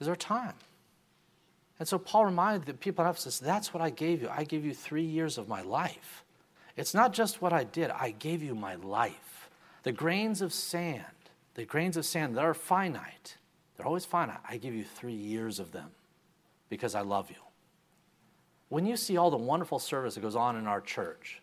is 0.00 0.08
our 0.08 0.16
time. 0.16 0.54
And 1.78 1.86
so 1.86 1.98
Paul 1.98 2.24
reminded 2.24 2.66
the 2.66 2.74
people 2.74 3.04
in 3.04 3.10
Ephesus, 3.10 3.38
that's 3.38 3.72
what 3.72 3.82
I 3.82 3.90
gave 3.90 4.22
you. 4.22 4.28
I 4.28 4.44
gave 4.44 4.64
you 4.64 4.74
three 4.74 5.04
years 5.04 5.38
of 5.38 5.48
my 5.48 5.62
life. 5.62 6.24
It's 6.76 6.94
not 6.94 7.12
just 7.12 7.40
what 7.42 7.52
I 7.52 7.64
did, 7.64 7.90
I 7.90 8.10
gave 8.10 8.42
you 8.42 8.54
my 8.54 8.76
life. 8.76 9.48
The 9.82 9.92
grains 9.92 10.42
of 10.42 10.52
sand, 10.52 11.04
the 11.54 11.64
grains 11.64 11.96
of 11.96 12.04
sand 12.04 12.36
that 12.36 12.44
are 12.44 12.54
finite, 12.54 13.36
they're 13.76 13.86
always 13.86 14.04
finite. 14.04 14.38
I 14.48 14.56
give 14.56 14.74
you 14.74 14.84
three 14.84 15.14
years 15.14 15.58
of 15.60 15.72
them 15.72 15.90
because 16.68 16.94
I 16.94 17.00
love 17.00 17.30
you. 17.30 17.36
When 18.68 18.84
you 18.84 18.96
see 18.96 19.16
all 19.16 19.30
the 19.30 19.36
wonderful 19.36 19.78
service 19.78 20.14
that 20.14 20.20
goes 20.20 20.36
on 20.36 20.56
in 20.56 20.66
our 20.66 20.80
church, 20.80 21.40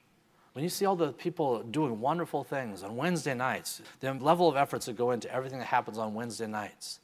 when 0.54 0.64
you 0.64 0.70
see 0.70 0.86
all 0.86 0.96
the 0.96 1.12
people 1.12 1.64
doing 1.64 2.00
wonderful 2.00 2.44
things 2.44 2.84
on 2.84 2.96
Wednesday 2.96 3.34
nights, 3.34 3.82
the 4.00 4.14
level 4.14 4.48
of 4.48 4.56
efforts 4.56 4.86
that 4.86 4.96
go 4.96 5.12
into 5.12 5.30
everything 5.34 5.60
that 5.60 5.66
happens 5.66 5.98
on 5.98 6.14
Wednesday 6.14 6.48
nights, 6.48 7.00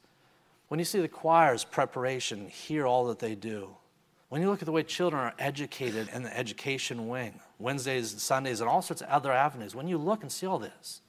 when 0.72 0.80
you 0.80 0.86
see 0.86 1.02
the 1.02 1.08
choir's 1.10 1.66
preparation, 1.66 2.48
hear 2.48 2.88
all 2.88 3.08
that 3.08 3.20
they 3.20 3.36
do. 3.36 3.76
When 4.30 4.42
you 4.42 4.50
look 4.50 4.62
at 4.62 4.66
the 4.66 4.72
way 4.72 4.84
children 4.84 5.22
are 5.22 5.34
educated 5.38 6.08
in 6.14 6.24
the 6.24 6.38
education 6.38 7.10
wing, 7.10 7.42
Wednesdays, 7.60 8.14
and 8.14 8.22
Sundays, 8.22 8.62
and 8.62 8.70
all 8.70 8.82
sorts 8.82 9.02
of 9.02 9.10
other 9.10 9.34
avenues, 9.34 9.76
when 9.76 9.90
you 9.90 9.98
look 9.98 10.22
and 10.22 10.32
see 10.32 10.46
all 10.46 10.60
this, 10.60 11.02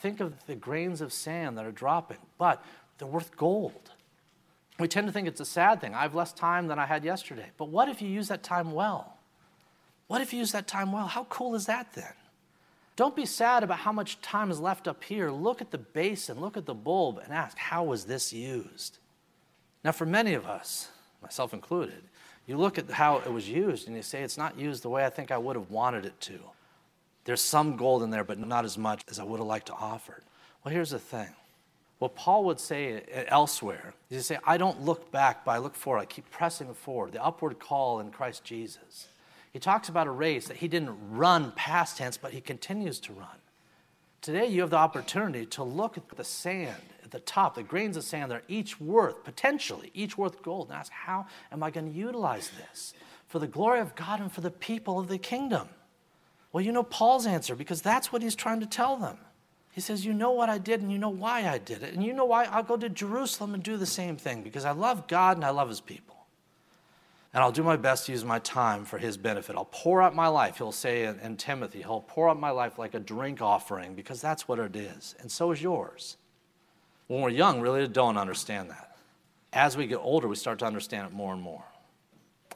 think 0.00 0.20
of 0.20 0.34
the 0.44 0.54
grains 0.54 1.00
of 1.00 1.14
sand 1.14 1.56
that 1.56 1.64
are 1.64 1.72
dropping, 1.72 2.18
but 2.36 2.62
they're 2.98 3.08
worth 3.08 3.34
gold. 3.38 3.92
We 4.78 4.86
tend 4.86 5.06
to 5.06 5.14
think 5.14 5.28
it's 5.28 5.40
a 5.40 5.46
sad 5.46 5.80
thing. 5.80 5.94
I 5.94 6.02
have 6.02 6.14
less 6.14 6.34
time 6.34 6.68
than 6.68 6.78
I 6.78 6.84
had 6.84 7.06
yesterday. 7.06 7.52
But 7.56 7.70
what 7.70 7.88
if 7.88 8.02
you 8.02 8.08
use 8.10 8.28
that 8.28 8.42
time 8.42 8.72
well? 8.72 9.16
What 10.08 10.20
if 10.20 10.34
you 10.34 10.40
use 10.40 10.52
that 10.52 10.66
time 10.66 10.92
well? 10.92 11.06
How 11.06 11.24
cool 11.30 11.54
is 11.54 11.64
that 11.64 11.94
then? 11.94 12.12
Don't 12.96 13.16
be 13.16 13.26
sad 13.26 13.64
about 13.64 13.78
how 13.78 13.92
much 13.92 14.20
time 14.20 14.50
is 14.50 14.60
left 14.60 14.86
up 14.86 15.02
here. 15.02 15.30
Look 15.30 15.60
at 15.60 15.70
the 15.72 15.78
basin, 15.78 16.40
look 16.40 16.56
at 16.56 16.66
the 16.66 16.74
bulb, 16.74 17.18
and 17.18 17.32
ask, 17.32 17.56
how 17.58 17.84
was 17.84 18.04
this 18.04 18.32
used? 18.32 18.98
Now, 19.82 19.92
for 19.92 20.06
many 20.06 20.34
of 20.34 20.46
us, 20.46 20.88
myself 21.20 21.52
included, 21.52 22.02
you 22.46 22.56
look 22.56 22.78
at 22.78 22.90
how 22.90 23.18
it 23.18 23.32
was 23.32 23.48
used 23.48 23.88
and 23.88 23.96
you 23.96 24.02
say, 24.02 24.22
it's 24.22 24.38
not 24.38 24.58
used 24.58 24.82
the 24.82 24.88
way 24.88 25.04
I 25.04 25.10
think 25.10 25.30
I 25.30 25.38
would 25.38 25.56
have 25.56 25.70
wanted 25.70 26.04
it 26.04 26.20
to. 26.22 26.38
There's 27.24 27.40
some 27.40 27.76
gold 27.76 28.02
in 28.02 28.10
there, 28.10 28.24
but 28.24 28.38
not 28.38 28.64
as 28.64 28.76
much 28.78 29.02
as 29.10 29.18
I 29.18 29.24
would 29.24 29.38
have 29.38 29.46
liked 29.46 29.66
to 29.66 29.74
offer. 29.74 30.22
Well, 30.62 30.72
here's 30.72 30.90
the 30.90 30.98
thing. 30.98 31.30
What 31.98 32.14
Paul 32.14 32.44
would 32.44 32.60
say 32.60 33.26
elsewhere 33.28 33.94
is 34.10 34.18
to 34.18 34.22
say, 34.22 34.38
I 34.44 34.58
don't 34.58 34.82
look 34.82 35.10
back, 35.10 35.44
but 35.44 35.52
I 35.52 35.58
look 35.58 35.74
forward. 35.74 36.00
I 36.00 36.04
keep 36.04 36.30
pressing 36.30 36.72
forward. 36.74 37.12
The 37.12 37.24
upward 37.24 37.58
call 37.58 38.00
in 38.00 38.10
Christ 38.10 38.44
Jesus. 38.44 39.08
He 39.54 39.58
talks 39.58 39.88
about 39.88 40.06
a 40.06 40.10
race 40.10 40.48
that 40.48 40.58
he 40.58 40.68
didn't 40.68 40.94
run 41.10 41.52
past 41.52 41.96
tense, 41.96 42.18
but 42.18 42.32
he 42.32 42.42
continues 42.42 43.00
to 43.00 43.14
run. 43.14 43.38
Today, 44.20 44.46
you 44.46 44.60
have 44.60 44.70
the 44.70 44.76
opportunity 44.76 45.46
to 45.46 45.62
look 45.62 45.96
at 45.96 46.08
the 46.08 46.24
sand 46.24 46.82
at 47.02 47.10
the 47.10 47.20
top, 47.20 47.54
the 47.54 47.62
grains 47.62 47.96
of 47.96 48.04
sand 48.04 48.30
that 48.30 48.36
are 48.36 48.44
each 48.48 48.78
worth, 48.80 49.24
potentially, 49.24 49.90
each 49.94 50.18
worth 50.18 50.42
gold, 50.42 50.68
and 50.68 50.76
ask, 50.76 50.92
how 50.92 51.26
am 51.50 51.62
I 51.62 51.70
going 51.70 51.90
to 51.90 51.98
utilize 51.98 52.50
this 52.50 52.92
for 53.34 53.40
the 53.40 53.46
glory 53.48 53.80
of 53.80 53.96
God 53.96 54.20
and 54.20 54.30
for 54.30 54.42
the 54.42 54.50
people 54.50 55.00
of 55.00 55.08
the 55.08 55.18
kingdom. 55.18 55.68
Well, 56.52 56.62
you 56.62 56.70
know 56.70 56.84
Paul's 56.84 57.26
answer 57.26 57.56
because 57.56 57.82
that's 57.82 58.12
what 58.12 58.22
he's 58.22 58.36
trying 58.36 58.60
to 58.60 58.66
tell 58.66 58.96
them. 58.96 59.18
He 59.72 59.80
says, 59.80 60.06
You 60.06 60.12
know 60.12 60.30
what 60.30 60.48
I 60.48 60.58
did 60.58 60.82
and 60.82 60.92
you 60.92 60.98
know 60.98 61.08
why 61.08 61.48
I 61.48 61.58
did 61.58 61.82
it. 61.82 61.94
And 61.94 62.04
you 62.04 62.12
know 62.12 62.26
why 62.26 62.44
I'll 62.44 62.62
go 62.62 62.76
to 62.76 62.88
Jerusalem 62.88 63.54
and 63.54 63.62
do 63.62 63.76
the 63.76 63.86
same 63.86 64.16
thing 64.16 64.42
because 64.42 64.64
I 64.64 64.70
love 64.70 65.08
God 65.08 65.36
and 65.36 65.44
I 65.44 65.50
love 65.50 65.68
his 65.68 65.80
people. 65.80 66.13
And 67.34 67.42
I'll 67.42 67.52
do 67.52 67.64
my 67.64 67.76
best 67.76 68.06
to 68.06 68.12
use 68.12 68.24
my 68.24 68.38
time 68.38 68.84
for 68.84 68.96
his 68.96 69.16
benefit. 69.16 69.56
I'll 69.56 69.68
pour 69.72 70.00
out 70.00 70.14
my 70.14 70.28
life, 70.28 70.58
he'll 70.58 70.70
say 70.70 71.04
in, 71.04 71.18
in 71.18 71.36
Timothy. 71.36 71.80
He'll 71.80 72.04
pour 72.06 72.30
out 72.30 72.38
my 72.38 72.50
life 72.50 72.78
like 72.78 72.94
a 72.94 73.00
drink 73.00 73.42
offering 73.42 73.94
because 73.94 74.20
that's 74.20 74.46
what 74.46 74.60
it 74.60 74.76
is. 74.76 75.16
And 75.18 75.30
so 75.30 75.50
is 75.50 75.60
yours. 75.60 76.16
When 77.08 77.20
we're 77.20 77.30
young, 77.30 77.60
really 77.60 77.86
don't 77.88 78.16
understand 78.16 78.70
that. 78.70 78.96
As 79.52 79.76
we 79.76 79.88
get 79.88 79.96
older, 79.96 80.28
we 80.28 80.36
start 80.36 80.60
to 80.60 80.64
understand 80.64 81.08
it 81.08 81.12
more 81.12 81.32
and 81.32 81.42
more. 81.42 81.64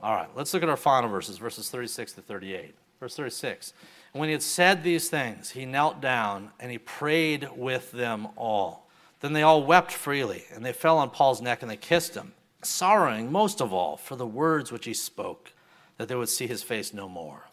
All 0.01 0.15
right, 0.15 0.29
let's 0.37 0.55
look 0.55 0.63
at 0.63 0.69
our 0.69 0.77
final 0.77 1.11
verses, 1.11 1.39
verses 1.39 1.71
36 1.71 2.13
to 2.13 2.23
38. 2.23 2.75
Verse 3.01 3.17
36. 3.17 3.73
And 4.13 4.21
when 4.21 4.29
he 4.29 4.33
had 4.33 4.43
said 4.43 4.83
these 4.83 5.11
things, 5.11 5.51
he 5.51 5.67
knelt 5.67 6.01
down 6.01 6.51
and 6.61 6.71
he 6.71 6.79
prayed 6.79 7.49
with 7.57 7.91
them 7.91 8.29
all. 8.37 8.89
Then 9.21 9.33
they 9.33 9.43
all 9.43 9.65
wept 9.65 9.91
freely, 9.91 10.45
and 10.53 10.65
they 10.65 10.73
fell 10.73 10.99
on 10.99 11.11
Paul's 11.11 11.43
neck 11.43 11.63
and 11.63 11.71
they 11.71 11.77
kissed 11.77 12.15
him, 12.15 12.33
sorrowing 12.63 13.31
most 13.31 13.61
of 13.61 13.73
all 13.73 13.97
for 13.97 14.17
the 14.17 14.27
words 14.27 14.73
which 14.73 14.85
he 14.85 14.95
spoke, 14.95 15.53
that 15.97 16.09
they 16.09 16.15
would 16.15 16.29
see 16.29 16.47
his 16.47 16.63
face 16.63 16.93
no 16.93 17.09
more. 17.09 17.49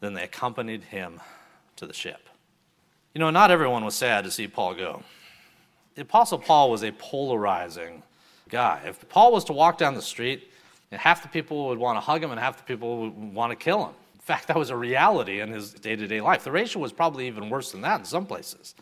Then 0.00 0.14
they 0.14 0.22
accompanied 0.22 0.84
him 0.84 1.20
to 1.76 1.86
the 1.86 1.92
ship. 1.92 2.28
You 3.14 3.18
know, 3.18 3.30
not 3.30 3.50
everyone 3.50 3.84
was 3.84 3.94
sad 3.94 4.24
to 4.24 4.30
see 4.30 4.46
Paul 4.46 4.74
go. 4.74 5.02
The 5.94 6.02
Apostle 6.02 6.38
Paul 6.38 6.70
was 6.70 6.84
a 6.84 6.92
polarizing 6.92 8.02
guy. 8.48 8.80
If 8.86 9.08
Paul 9.08 9.32
was 9.32 9.44
to 9.44 9.52
walk 9.52 9.78
down 9.78 9.94
the 9.94 10.02
street, 10.02 10.50
half 10.92 11.22
the 11.22 11.28
people 11.28 11.68
would 11.68 11.78
want 11.78 11.96
to 11.96 12.00
hug 12.00 12.22
him 12.22 12.30
and 12.30 12.38
half 12.38 12.56
the 12.56 12.62
people 12.62 13.02
would 13.02 13.34
want 13.34 13.50
to 13.50 13.56
kill 13.56 13.86
him 13.86 13.94
fact, 14.22 14.48
that 14.48 14.56
was 14.56 14.70
a 14.70 14.76
reality 14.76 15.40
in 15.40 15.50
his 15.50 15.72
day 15.72 15.96
to 15.96 16.06
day 16.06 16.20
life. 16.20 16.44
The 16.44 16.52
ratio 16.52 16.80
was 16.80 16.92
probably 16.92 17.26
even 17.26 17.50
worse 17.50 17.72
than 17.72 17.80
that 17.82 18.00
in 18.00 18.04
some 18.04 18.26
places. 18.26 18.74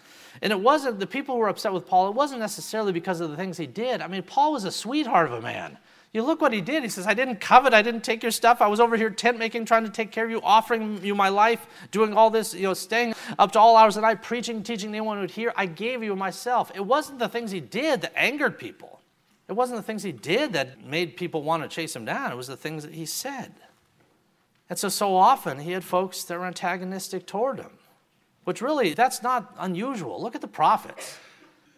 And 0.43 0.53
it 0.53 0.61
wasn't, 0.61 0.99
the 0.99 1.07
people 1.07 1.35
who 1.35 1.41
were 1.41 1.49
upset 1.49 1.73
with 1.73 1.87
Paul, 1.87 2.09
it 2.09 2.15
wasn't 2.15 2.41
necessarily 2.41 2.93
because 2.93 3.21
of 3.21 3.31
the 3.31 3.37
things 3.37 3.57
he 3.57 3.67
did. 3.67 4.01
I 4.01 4.09
mean, 4.09 4.23
Paul 4.23 4.53
was 4.53 4.65
a 4.65 4.71
sweetheart 4.71 5.27
of 5.27 5.33
a 5.33 5.41
man. 5.41 5.79
You 6.13 6.23
look 6.23 6.41
what 6.41 6.53
he 6.53 6.61
did. 6.61 6.83
He 6.83 6.89
says, 6.89 7.07
I 7.07 7.13
didn't 7.13 7.41
covet, 7.41 7.75
I 7.75 7.83
didn't 7.83 8.03
take 8.03 8.23
your 8.23 8.33
stuff. 8.33 8.63
I 8.63 8.67
was 8.67 8.81
over 8.81 8.97
here 8.97 9.11
tent 9.11 9.39
making, 9.39 9.67
trying 9.67 9.85
to 9.85 9.91
take 9.91 10.11
care 10.11 10.25
of 10.25 10.31
you, 10.31 10.41
offering 10.43 11.05
you 11.05 11.15
my 11.15 11.29
life, 11.29 11.67
doing 11.91 12.15
all 12.15 12.31
this, 12.31 12.55
you 12.55 12.63
know, 12.63 12.75
staying 12.75 13.15
up 13.39 13.53
to 13.53 13.59
all 13.59 13.77
hours 13.77 13.97
of 13.97 14.03
the 14.03 14.09
night, 14.09 14.23
preaching, 14.23 14.63
teaching 14.63 14.89
anyone 14.89 15.19
who 15.19 15.23
would 15.23 15.31
hear. 15.31 15.53
I 15.55 15.67
gave 15.67 16.03
you 16.03 16.17
myself. 16.17 16.73
It 16.75 16.85
wasn't 16.85 17.19
the 17.19 17.29
things 17.29 17.51
he 17.51 17.61
did 17.61 18.01
that 18.01 18.13
angered 18.17 18.59
people. 18.59 19.03
It 19.49 19.53
wasn't 19.53 19.79
the 19.79 19.83
things 19.83 20.03
he 20.03 20.13
did 20.13 20.55
that 20.55 20.85
made 20.85 21.17
people 21.17 21.43
want 21.43 21.63
to 21.63 21.69
chase 21.69 21.95
him 21.95 22.05
down. 22.05 22.33
It 22.33 22.37
was 22.37 22.49
the 22.49 22.57
things 22.57 22.85
that 22.85 22.95
he 22.95 23.05
said. 23.05 23.55
And 24.71 24.79
so, 24.79 24.89
so 24.89 25.17
often 25.17 25.61
he 25.61 25.73
had 25.73 25.85
folks 25.85 26.25
that 26.25 26.39
were 26.39 26.47
antagonistic 26.47 27.27
toward 27.27 27.59
him, 27.59 27.79
which 28.45 28.61
really, 28.61 28.95
that's 28.95 29.23
not 29.23 29.55
unusual. 29.59 30.21
Look 30.23 30.35
at 30.35 30.41
the 30.41 30.49
prophets. 30.49 31.19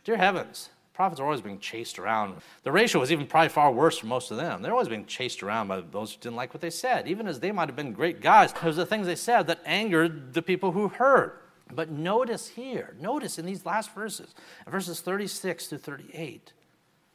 Dear 0.02 0.16
heavens, 0.16 0.70
prophets 0.92 1.20
are 1.20 1.24
always 1.24 1.40
being 1.40 1.60
chased 1.60 1.98
around. 1.98 2.36
The 2.64 2.72
ratio 2.72 3.00
was 3.00 3.12
even 3.12 3.26
probably 3.26 3.50
far 3.50 3.70
worse 3.70 3.98
for 3.98 4.06
most 4.06 4.30
of 4.30 4.38
them. 4.38 4.60
They're 4.60 4.72
always 4.72 4.88
being 4.88 5.06
chased 5.06 5.42
around 5.42 5.68
by 5.68 5.80
those 5.80 6.12
who 6.12 6.20
didn't 6.20 6.36
like 6.36 6.52
what 6.52 6.60
they 6.60 6.70
said, 6.70 7.06
even 7.06 7.28
as 7.28 7.38
they 7.38 7.52
might 7.52 7.68
have 7.68 7.76
been 7.76 7.92
great 7.92 8.20
guys. 8.20 8.52
It 8.52 8.62
was 8.62 8.76
the 8.76 8.86
things 8.86 9.06
they 9.06 9.16
said 9.16 9.46
that 9.46 9.60
angered 9.64 10.34
the 10.34 10.42
people 10.42 10.72
who 10.72 10.88
heard. 10.88 11.32
But 11.72 11.90
notice 11.90 12.48
here, 12.48 12.96
notice 13.00 13.38
in 13.38 13.46
these 13.46 13.64
last 13.64 13.94
verses, 13.94 14.34
verses 14.68 15.00
36 15.00 15.68
to 15.68 15.78
38, 15.78 16.52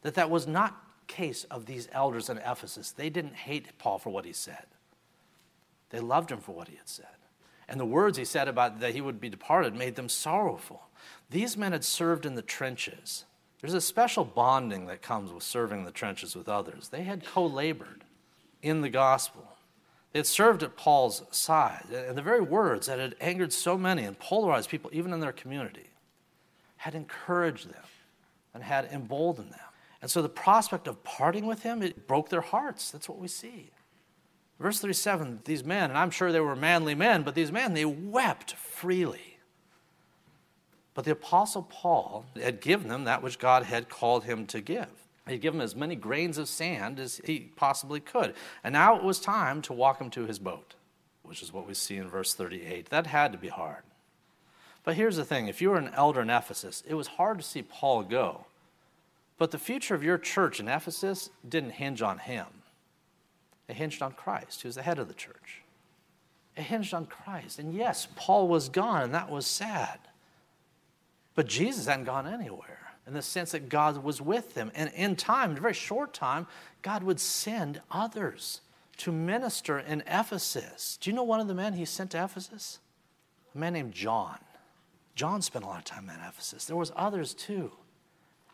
that 0.04 0.14
that 0.16 0.30
was 0.30 0.48
not 0.48 0.82
case 1.08 1.44
of 1.46 1.66
these 1.66 1.90
elders 1.92 2.30
in 2.30 2.38
Ephesus. 2.38 2.92
They 2.92 3.10
didn't 3.10 3.36
hate 3.36 3.78
Paul 3.78 4.00
for 4.00 4.12
what 4.12 4.26
he 4.26 4.34
said. 4.34 4.66
They 5.96 6.02
loved 6.02 6.30
him 6.30 6.42
for 6.42 6.52
what 6.52 6.68
he 6.68 6.76
had 6.76 6.90
said. 6.90 7.06
And 7.70 7.80
the 7.80 7.86
words 7.86 8.18
he 8.18 8.26
said 8.26 8.50
about 8.50 8.82
that 8.82 8.94
he 8.94 9.00
would 9.00 9.22
be 9.22 9.30
departed 9.30 9.74
made 9.74 9.96
them 9.96 10.10
sorrowful. 10.10 10.90
These 11.30 11.56
men 11.56 11.72
had 11.72 11.86
served 11.86 12.26
in 12.26 12.36
the 12.36 12.42
trenches. 12.42 13.24
There's 13.62 13.74
a 13.74 13.80
special 13.80 14.26
bonding 14.26 14.88
that 14.88 15.02
comes 15.02 15.32
with 15.32 15.42
serving 15.42 15.80
in 15.80 15.86
the 15.86 15.92
trenches 15.92 16.36
with 16.36 16.50
others. 16.50 16.90
They 16.90 17.04
had 17.04 17.26
co 17.26 17.46
labored 17.46 18.04
in 18.62 18.82
the 18.82 18.90
gospel. 18.90 19.48
They 20.12 20.20
had 20.20 20.28
served 20.28 20.64
at 20.64 20.76
Paul's 20.76 21.24
side. 21.32 21.86
And 21.90 22.18
the 22.18 22.22
very 22.22 22.42
words 22.42 22.88
that 22.88 23.00
had 23.00 23.16
angered 23.22 23.54
so 23.54 23.78
many 23.78 24.04
and 24.04 24.20
polarized 24.20 24.70
people, 24.70 24.90
even 24.92 25.14
in 25.14 25.22
their 25.22 25.32
community, 25.32 25.92
had 26.76 26.94
encouraged 26.94 27.70
them 27.70 27.84
and 28.54 28.64
had 28.64 28.90
emboldened 28.92 29.54
them. 29.54 29.60
And 30.02 30.12
so 30.12 30.22
the 30.22 30.28
prospect 30.28 30.90
of 30.90 31.06
parting 31.06 31.46
with 31.46 31.64
him, 31.64 31.82
it 31.82 32.06
broke 32.06 32.28
their 32.28 32.42
hearts. 32.42 32.92
That's 32.92 33.08
what 33.08 33.18
we 33.18 33.30
see. 33.30 33.72
Verse 34.60 34.80
37 34.80 35.42
these 35.46 35.64
men, 35.64 35.90
and 35.90 35.98
I'm 35.98 36.12
sure 36.12 36.32
they 36.32 36.40
were 36.40 36.56
manly 36.56 36.96
men, 36.96 37.24
but 37.24 37.36
these 37.36 37.52
men, 37.52 37.74
they 37.74 37.86
wept 37.86 38.54
freely. 38.54 39.38
But 40.94 41.04
the 41.04 41.12
Apostle 41.12 41.64
Paul 41.64 42.26
had 42.42 42.62
given 42.62 42.88
them 42.88 43.04
that 43.04 43.22
which 43.22 43.38
God 43.38 43.64
had 43.64 43.90
called 43.90 44.24
him 44.24 44.48
to 44.48 44.62
give. 44.62 44.88
He 45.26 45.34
had 45.34 45.42
given 45.42 45.58
them 45.58 45.66
as 45.66 45.76
many 45.76 45.96
grains 45.96 46.38
of 46.38 46.48
sand 46.48 47.00
as 47.00 47.20
he 47.26 47.52
possibly 47.56 48.00
could. 48.00 48.34
And 48.64 48.74
now 48.74 48.96
it 48.96 49.04
was 49.04 49.20
time 49.20 49.62
to 49.64 49.74
walk 49.74 50.00
him 50.00 50.10
to 50.12 50.26
his 50.26 50.40
boat, 50.40 50.76
which 51.24 51.42
is 51.42 51.52
what 51.52 51.68
we 51.68 51.74
see 51.74 51.98
in 51.98 52.08
verse 52.08 52.34
38. 52.34 52.90
That 52.90 53.08
had 53.08 53.34
to 53.34 53.38
be 53.38 53.50
hard. 53.50 53.84
But 54.86 54.96
here's 54.96 55.18
the 55.18 55.26
thing 55.26 55.48
if 55.48 55.62
you 55.62 55.72
were 55.72 55.78
an 55.78 55.92
elder 55.96 56.22
in 56.22 56.30
Ephesus, 56.30 56.84
it 56.88 56.94
was 56.94 57.08
hard 57.08 57.40
to 57.40 57.44
see 57.44 57.64
Paul 57.64 58.04
go. 58.04 58.46
But 59.38 59.52
the 59.52 59.58
future 59.58 59.96
of 59.96 60.04
your 60.04 60.18
church 60.18 60.62
in 60.62 60.70
Ephesus 60.70 61.30
didn't 61.48 61.72
hinge 61.72 62.02
on 62.02 62.20
him. 62.20 62.46
It 63.68 63.76
hinged 63.76 64.02
on 64.02 64.14
Christ, 64.14 64.62
who's 64.62 64.76
the 64.76 64.82
head 64.82 65.00
of 65.00 65.08
the 65.08 65.14
church. 65.14 65.62
It 66.56 66.64
hinged 66.64 66.94
on 66.94 67.06
Christ. 67.06 67.60
And 67.60 67.74
yes, 67.74 68.08
Paul 68.16 68.48
was 68.48 68.70
gone, 68.70 69.04
and 69.04 69.14
that 69.14 69.30
was 69.30 69.46
sad. 69.46 70.00
But 71.34 71.48
Jesus 71.48 71.88
hadn't 71.88 72.06
gone 72.06 72.28
anywhere 72.28 72.80
in 73.08 73.14
the 73.14 73.22
sense 73.22 73.52
that 73.52 73.70
God 73.70 74.04
was 74.04 74.22
with 74.22 74.56
him. 74.56 74.72
And 74.74 74.92
in 74.96 75.16
time, 75.16 75.52
in 75.52 75.58
a 75.58 75.62
very 75.62 75.74
short 75.74 76.14
time, 76.14 76.48
God 76.82 77.04
would 77.04 77.20
send 77.20 77.82
others 77.92 78.62
to 78.98 79.12
minister 79.12 79.80
in 79.80 80.04
Ephesus. 80.08 80.98
Do 81.02 81.10
you 81.10 81.16
know 81.16 81.24
one 81.24 81.40
of 81.40 81.48
the 81.48 81.54
men 81.54 81.74
he 81.74 81.86
sent 81.86 82.12
to 82.12 82.24
Ephesus? 82.24 82.80
A 83.54 83.58
man 83.58 83.74
named 83.74 83.94
John. 83.94 84.40
John 85.16 85.42
spent 85.42 85.66
a 85.66 85.68
lot 85.68 85.80
of 85.80 85.86
time 85.86 86.10
in 86.10 86.16
Ephesus. 86.28 86.66
There 86.66 86.76
was 86.76 86.92
others 86.96 87.34
too. 87.34 87.72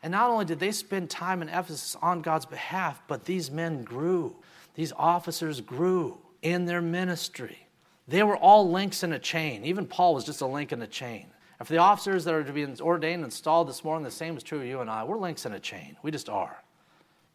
And 0.04 0.12
not 0.12 0.30
only 0.30 0.46
did 0.46 0.60
they 0.60 0.72
spend 0.72 1.10
time 1.10 1.42
in 1.42 1.50
Ephesus 1.50 1.96
on 2.02 2.22
God's 2.22 2.46
behalf, 2.46 3.02
but 3.08 3.26
these 3.26 3.52
men 3.52 3.84
grew 3.84 4.36
these 4.76 4.94
officers 4.98 5.62
grew 5.62 6.18
in 6.42 6.66
their 6.66 6.82
ministry. 6.82 7.68
They 8.08 8.24
were 8.24 8.38
all 8.38 8.70
links 8.70 9.04
in 9.04 9.14
a 9.14 9.20
chain. 9.20 9.64
Even 9.64 9.86
Paul 9.86 10.16
was 10.16 10.26
just 10.26 10.42
a 10.42 10.46
link 10.46 10.72
in 10.72 10.82
a 10.82 10.88
chain. 10.88 11.28
And 11.60 11.68
for 11.68 11.74
the 11.74 11.80
officers 11.80 12.24
that 12.26 12.34
are 12.34 12.44
to 12.44 12.52
be 12.54 12.66
ordained 12.82 13.16
and 13.16 13.26
installed 13.26 13.70
this 13.70 13.84
morning, 13.84 14.04
the 14.04 14.12
same 14.12 14.36
is 14.36 14.44
true 14.44 14.60
of 14.60 14.66
you 14.66 14.82
and 14.82 14.90
I. 14.90 15.04
We're 15.04 15.18
links 15.18 15.46
in 15.46 15.54
a 15.54 15.60
chain. 15.60 15.96
We 16.02 16.12
just 16.12 16.28
are. 16.28 16.64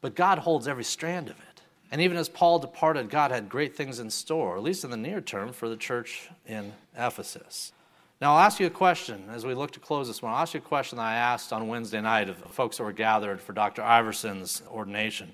But 0.00 0.14
God 0.14 0.38
holds 0.38 0.66
every 0.66 0.84
strand 0.84 1.28
of 1.28 1.36
it. 1.38 1.62
And 1.92 2.00
even 2.00 2.16
as 2.16 2.28
Paul 2.28 2.58
departed, 2.58 3.08
God 3.08 3.30
had 3.30 3.48
great 3.48 3.76
things 3.76 4.00
in 4.00 4.10
store, 4.10 4.56
at 4.56 4.62
least 4.62 4.84
in 4.84 4.90
the 4.90 4.96
near 4.96 5.20
term, 5.20 5.52
for 5.52 5.68
the 5.68 5.76
church 5.76 6.28
in 6.46 6.72
Ephesus. 6.98 7.72
Now, 8.20 8.32
I'll 8.32 8.40
ask 8.40 8.58
you 8.58 8.66
a 8.66 8.70
question 8.70 9.28
as 9.30 9.44
we 9.44 9.54
look 9.54 9.70
to 9.72 9.80
close 9.80 10.08
this 10.08 10.22
morning. 10.22 10.36
I'll 10.36 10.42
ask 10.42 10.54
you 10.54 10.58
a 10.58 10.62
question 10.62 10.96
that 10.96 11.04
I 11.04 11.14
asked 11.14 11.52
on 11.52 11.68
Wednesday 11.68 12.00
night 12.00 12.28
of 12.28 12.38
folks 12.38 12.78
that 12.78 12.84
were 12.84 12.92
gathered 12.92 13.40
for 13.40 13.52
Dr. 13.52 13.82
Iverson's 13.82 14.62
ordination. 14.68 15.32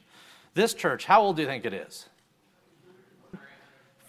This 0.55 0.75
church, 0.75 1.07
how 1.07 1.23
old 1.23 1.37
do 1.37 1.43
you 1.43 1.49
think 1.49 1.65
it 1.65 1.73
is? 1.73 2.09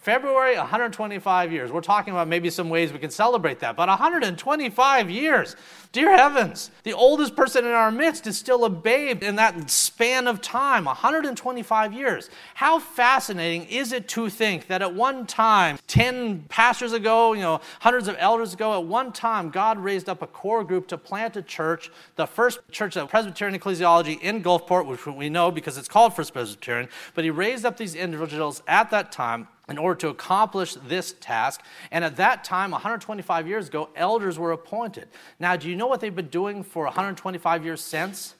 February, 0.04 0.54
125 0.58 1.50
years. 1.50 1.72
We're 1.72 1.80
talking 1.80 2.12
about 2.12 2.28
maybe 2.28 2.50
some 2.50 2.68
ways 2.68 2.92
we 2.92 2.98
can 2.98 3.10
celebrate 3.10 3.60
that, 3.60 3.74
but 3.74 3.88
125 3.88 5.08
years. 5.08 5.56
Dear 5.92 6.14
heavens, 6.14 6.70
the 6.82 6.92
oldest 6.92 7.34
person 7.34 7.64
in 7.64 7.70
our 7.70 7.90
midst 7.90 8.26
is 8.26 8.36
still 8.36 8.66
a 8.66 8.68
babe 8.68 9.22
in 9.22 9.36
that 9.36 9.70
span 9.70 10.26
of 10.26 10.42
time 10.42 10.84
125 10.84 11.94
years. 11.94 12.28
How 12.52 12.80
fascinating 12.80 13.64
is 13.68 13.92
it 13.92 14.06
to 14.08 14.28
think 14.28 14.66
that 14.66 14.82
at 14.82 14.92
one 14.92 15.24
time, 15.24 15.78
10 15.86 16.44
pastors 16.50 16.92
ago, 16.92 17.32
you 17.32 17.40
know, 17.40 17.62
hundreds 17.80 18.06
of 18.06 18.16
elders 18.18 18.52
ago, 18.52 18.78
at 18.78 18.84
one 18.84 19.10
time, 19.10 19.48
God 19.48 19.78
raised 19.78 20.10
up 20.10 20.20
a 20.20 20.26
core 20.26 20.64
group 20.64 20.86
to 20.88 20.98
plant 20.98 21.34
a 21.38 21.42
church, 21.42 21.90
the 22.16 22.26
first 22.26 22.58
church 22.70 22.98
of 22.98 23.08
Presbyterian 23.08 23.58
ecclesiology 23.58 24.20
in 24.20 24.42
Gulfport, 24.42 24.84
which 24.84 25.06
we 25.06 25.30
know 25.30 25.50
because 25.50 25.78
it's 25.78 25.88
called 25.88 26.14
First 26.14 26.34
Presbyterian, 26.34 26.90
but 27.14 27.24
He 27.24 27.30
raised 27.30 27.64
up 27.64 27.78
these 27.78 27.94
individuals 27.94 28.62
at 28.68 28.90
that 28.90 29.10
time 29.10 29.48
in 29.68 29.78
order 29.78 29.98
to 30.00 30.08
accomplish 30.08 30.74
this 30.74 31.14
task. 31.20 31.62
And 31.90 32.04
at 32.04 32.16
that 32.16 32.44
time, 32.44 32.70
125 32.72 33.48
years 33.48 33.68
ago, 33.68 33.88
elders 33.96 34.38
were 34.38 34.52
appointed. 34.52 35.08
Now, 35.40 35.56
do 35.56 35.68
you 35.68 35.76
know 35.76 35.86
what 35.86 36.00
they've 36.00 36.14
been 36.14 36.28
doing 36.28 36.62
for 36.62 36.84
125 36.84 37.64
years 37.64 37.80
since? 37.80 38.34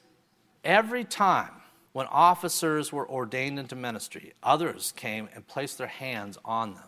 Every 0.63 1.05
time 1.05 1.51
when 1.93 2.07
officers 2.07 2.93
were 2.93 3.09
ordained 3.09 3.59
into 3.59 3.77
ministry, 3.77 4.33
others 4.43 4.93
came 4.97 5.29
and 5.35 5.47
placed 5.47 5.79
their 5.79 5.87
hands 5.87 6.39
on 6.45 6.75
them. 6.75 6.85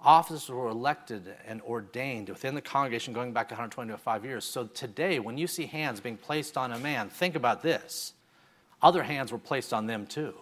Officers 0.00 0.48
were 0.48 0.68
elected 0.68 1.34
and 1.44 1.60
ordained 1.62 2.28
within 2.28 2.54
the 2.54 2.60
congregation 2.60 3.12
going 3.12 3.32
back 3.32 3.50
125 3.50 4.24
years. 4.24 4.44
So 4.44 4.66
today, 4.66 5.18
when 5.18 5.36
you 5.36 5.48
see 5.48 5.66
hands 5.66 5.98
being 6.00 6.16
placed 6.16 6.56
on 6.56 6.70
a 6.70 6.78
man, 6.78 7.08
think 7.08 7.34
about 7.34 7.62
this. 7.62 8.12
Other 8.80 9.02
hands 9.02 9.32
were 9.32 9.38
placed 9.38 9.72
on 9.72 9.86
them 9.86 10.06
too. 10.06 10.34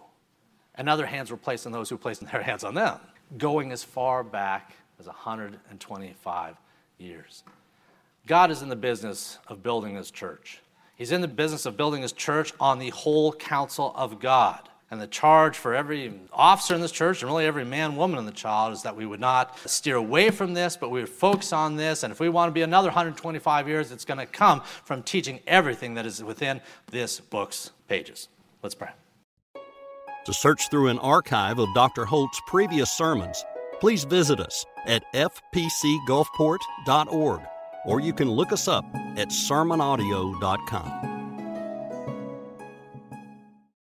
and 0.77 0.89
other 0.89 1.07
hands 1.07 1.31
were 1.31 1.37
placed 1.37 1.67
on 1.67 1.73
those 1.73 1.89
who 1.89 1.97
placed 1.97 2.21
their 2.31 2.43
hands 2.43 2.65
on 2.65 2.75
them, 2.75 3.01
going 3.39 3.73
as 3.73 3.83
far 3.85 4.23
back 4.23 4.75
as 4.99 5.07
125 5.07 6.57
years. 6.99 7.45
God 8.27 8.51
is 8.51 8.63
in 8.63 8.69
the 8.69 8.77
business 8.77 9.39
of 9.49 9.63
building 9.63 9.95
his 9.95 10.11
church. 10.11 10.61
He's 10.97 11.13
in 11.13 11.21
the 11.21 11.29
business 11.29 11.67
of 11.67 11.77
building 11.77 12.03
his 12.03 12.13
church 12.13 12.53
on 12.59 12.79
the 12.79 12.91
whole 12.91 13.33
counsel 13.33 13.93
of 13.95 14.19
God. 14.19 14.69
And 14.91 15.01
the 15.01 15.09
charge 15.09 15.57
for 15.57 15.75
every 15.75 16.13
officer 16.33 16.75
in 16.75 16.81
this 16.81 16.93
church, 16.93 17.21
and 17.21 17.31
really 17.31 17.45
every 17.45 17.65
man, 17.65 17.97
woman 17.97 18.19
and 18.19 18.27
the 18.27 18.33
child, 18.33 18.73
is 18.73 18.83
that 18.83 18.95
we 18.95 19.05
would 19.05 19.19
not 19.19 19.59
steer 19.69 19.97
away 19.97 20.31
from 20.31 20.55
this, 20.55 20.77
but 20.77 20.91
we 20.91 21.01
would 21.01 21.09
focus 21.09 21.53
on 21.53 21.75
this. 21.75 22.05
And 22.05 22.13
if 22.13 22.21
we 22.21 22.29
want 22.29 22.51
to 22.51 22.53
be 22.53 22.63
another 22.63 22.89
125 22.89 23.67
years, 23.67 23.91
it's 23.91 24.05
going 24.05 24.19
to 24.19 24.27
come 24.27 24.61
from 24.85 25.03
teaching 25.03 25.41
everything 25.47 25.95
that 25.95 26.07
is 26.07 26.23
within 26.23 26.61
this 26.93 27.19
book's 27.19 27.73
pages. 27.89 28.29
Let's 28.63 28.77
pray. 28.77 28.91
To 30.27 30.35
search 30.35 30.69
through 30.71 30.89
an 30.89 30.99
archive 30.99 31.61
of 31.61 31.73
Dr. 31.73 32.05
Holt's 32.05 32.43
previous 32.49 32.91
sermons, 32.91 33.45
please 33.79 34.03
visit 34.03 34.41
us 34.41 34.67
at 34.85 35.05
fpcgulfport.org 35.15 37.41
or 37.87 38.01
you 38.01 38.13
can 38.13 38.29
look 38.29 38.51
us 38.51 38.67
up 38.67 38.85
at 39.17 39.29
sermonaudio.com. 39.29 41.16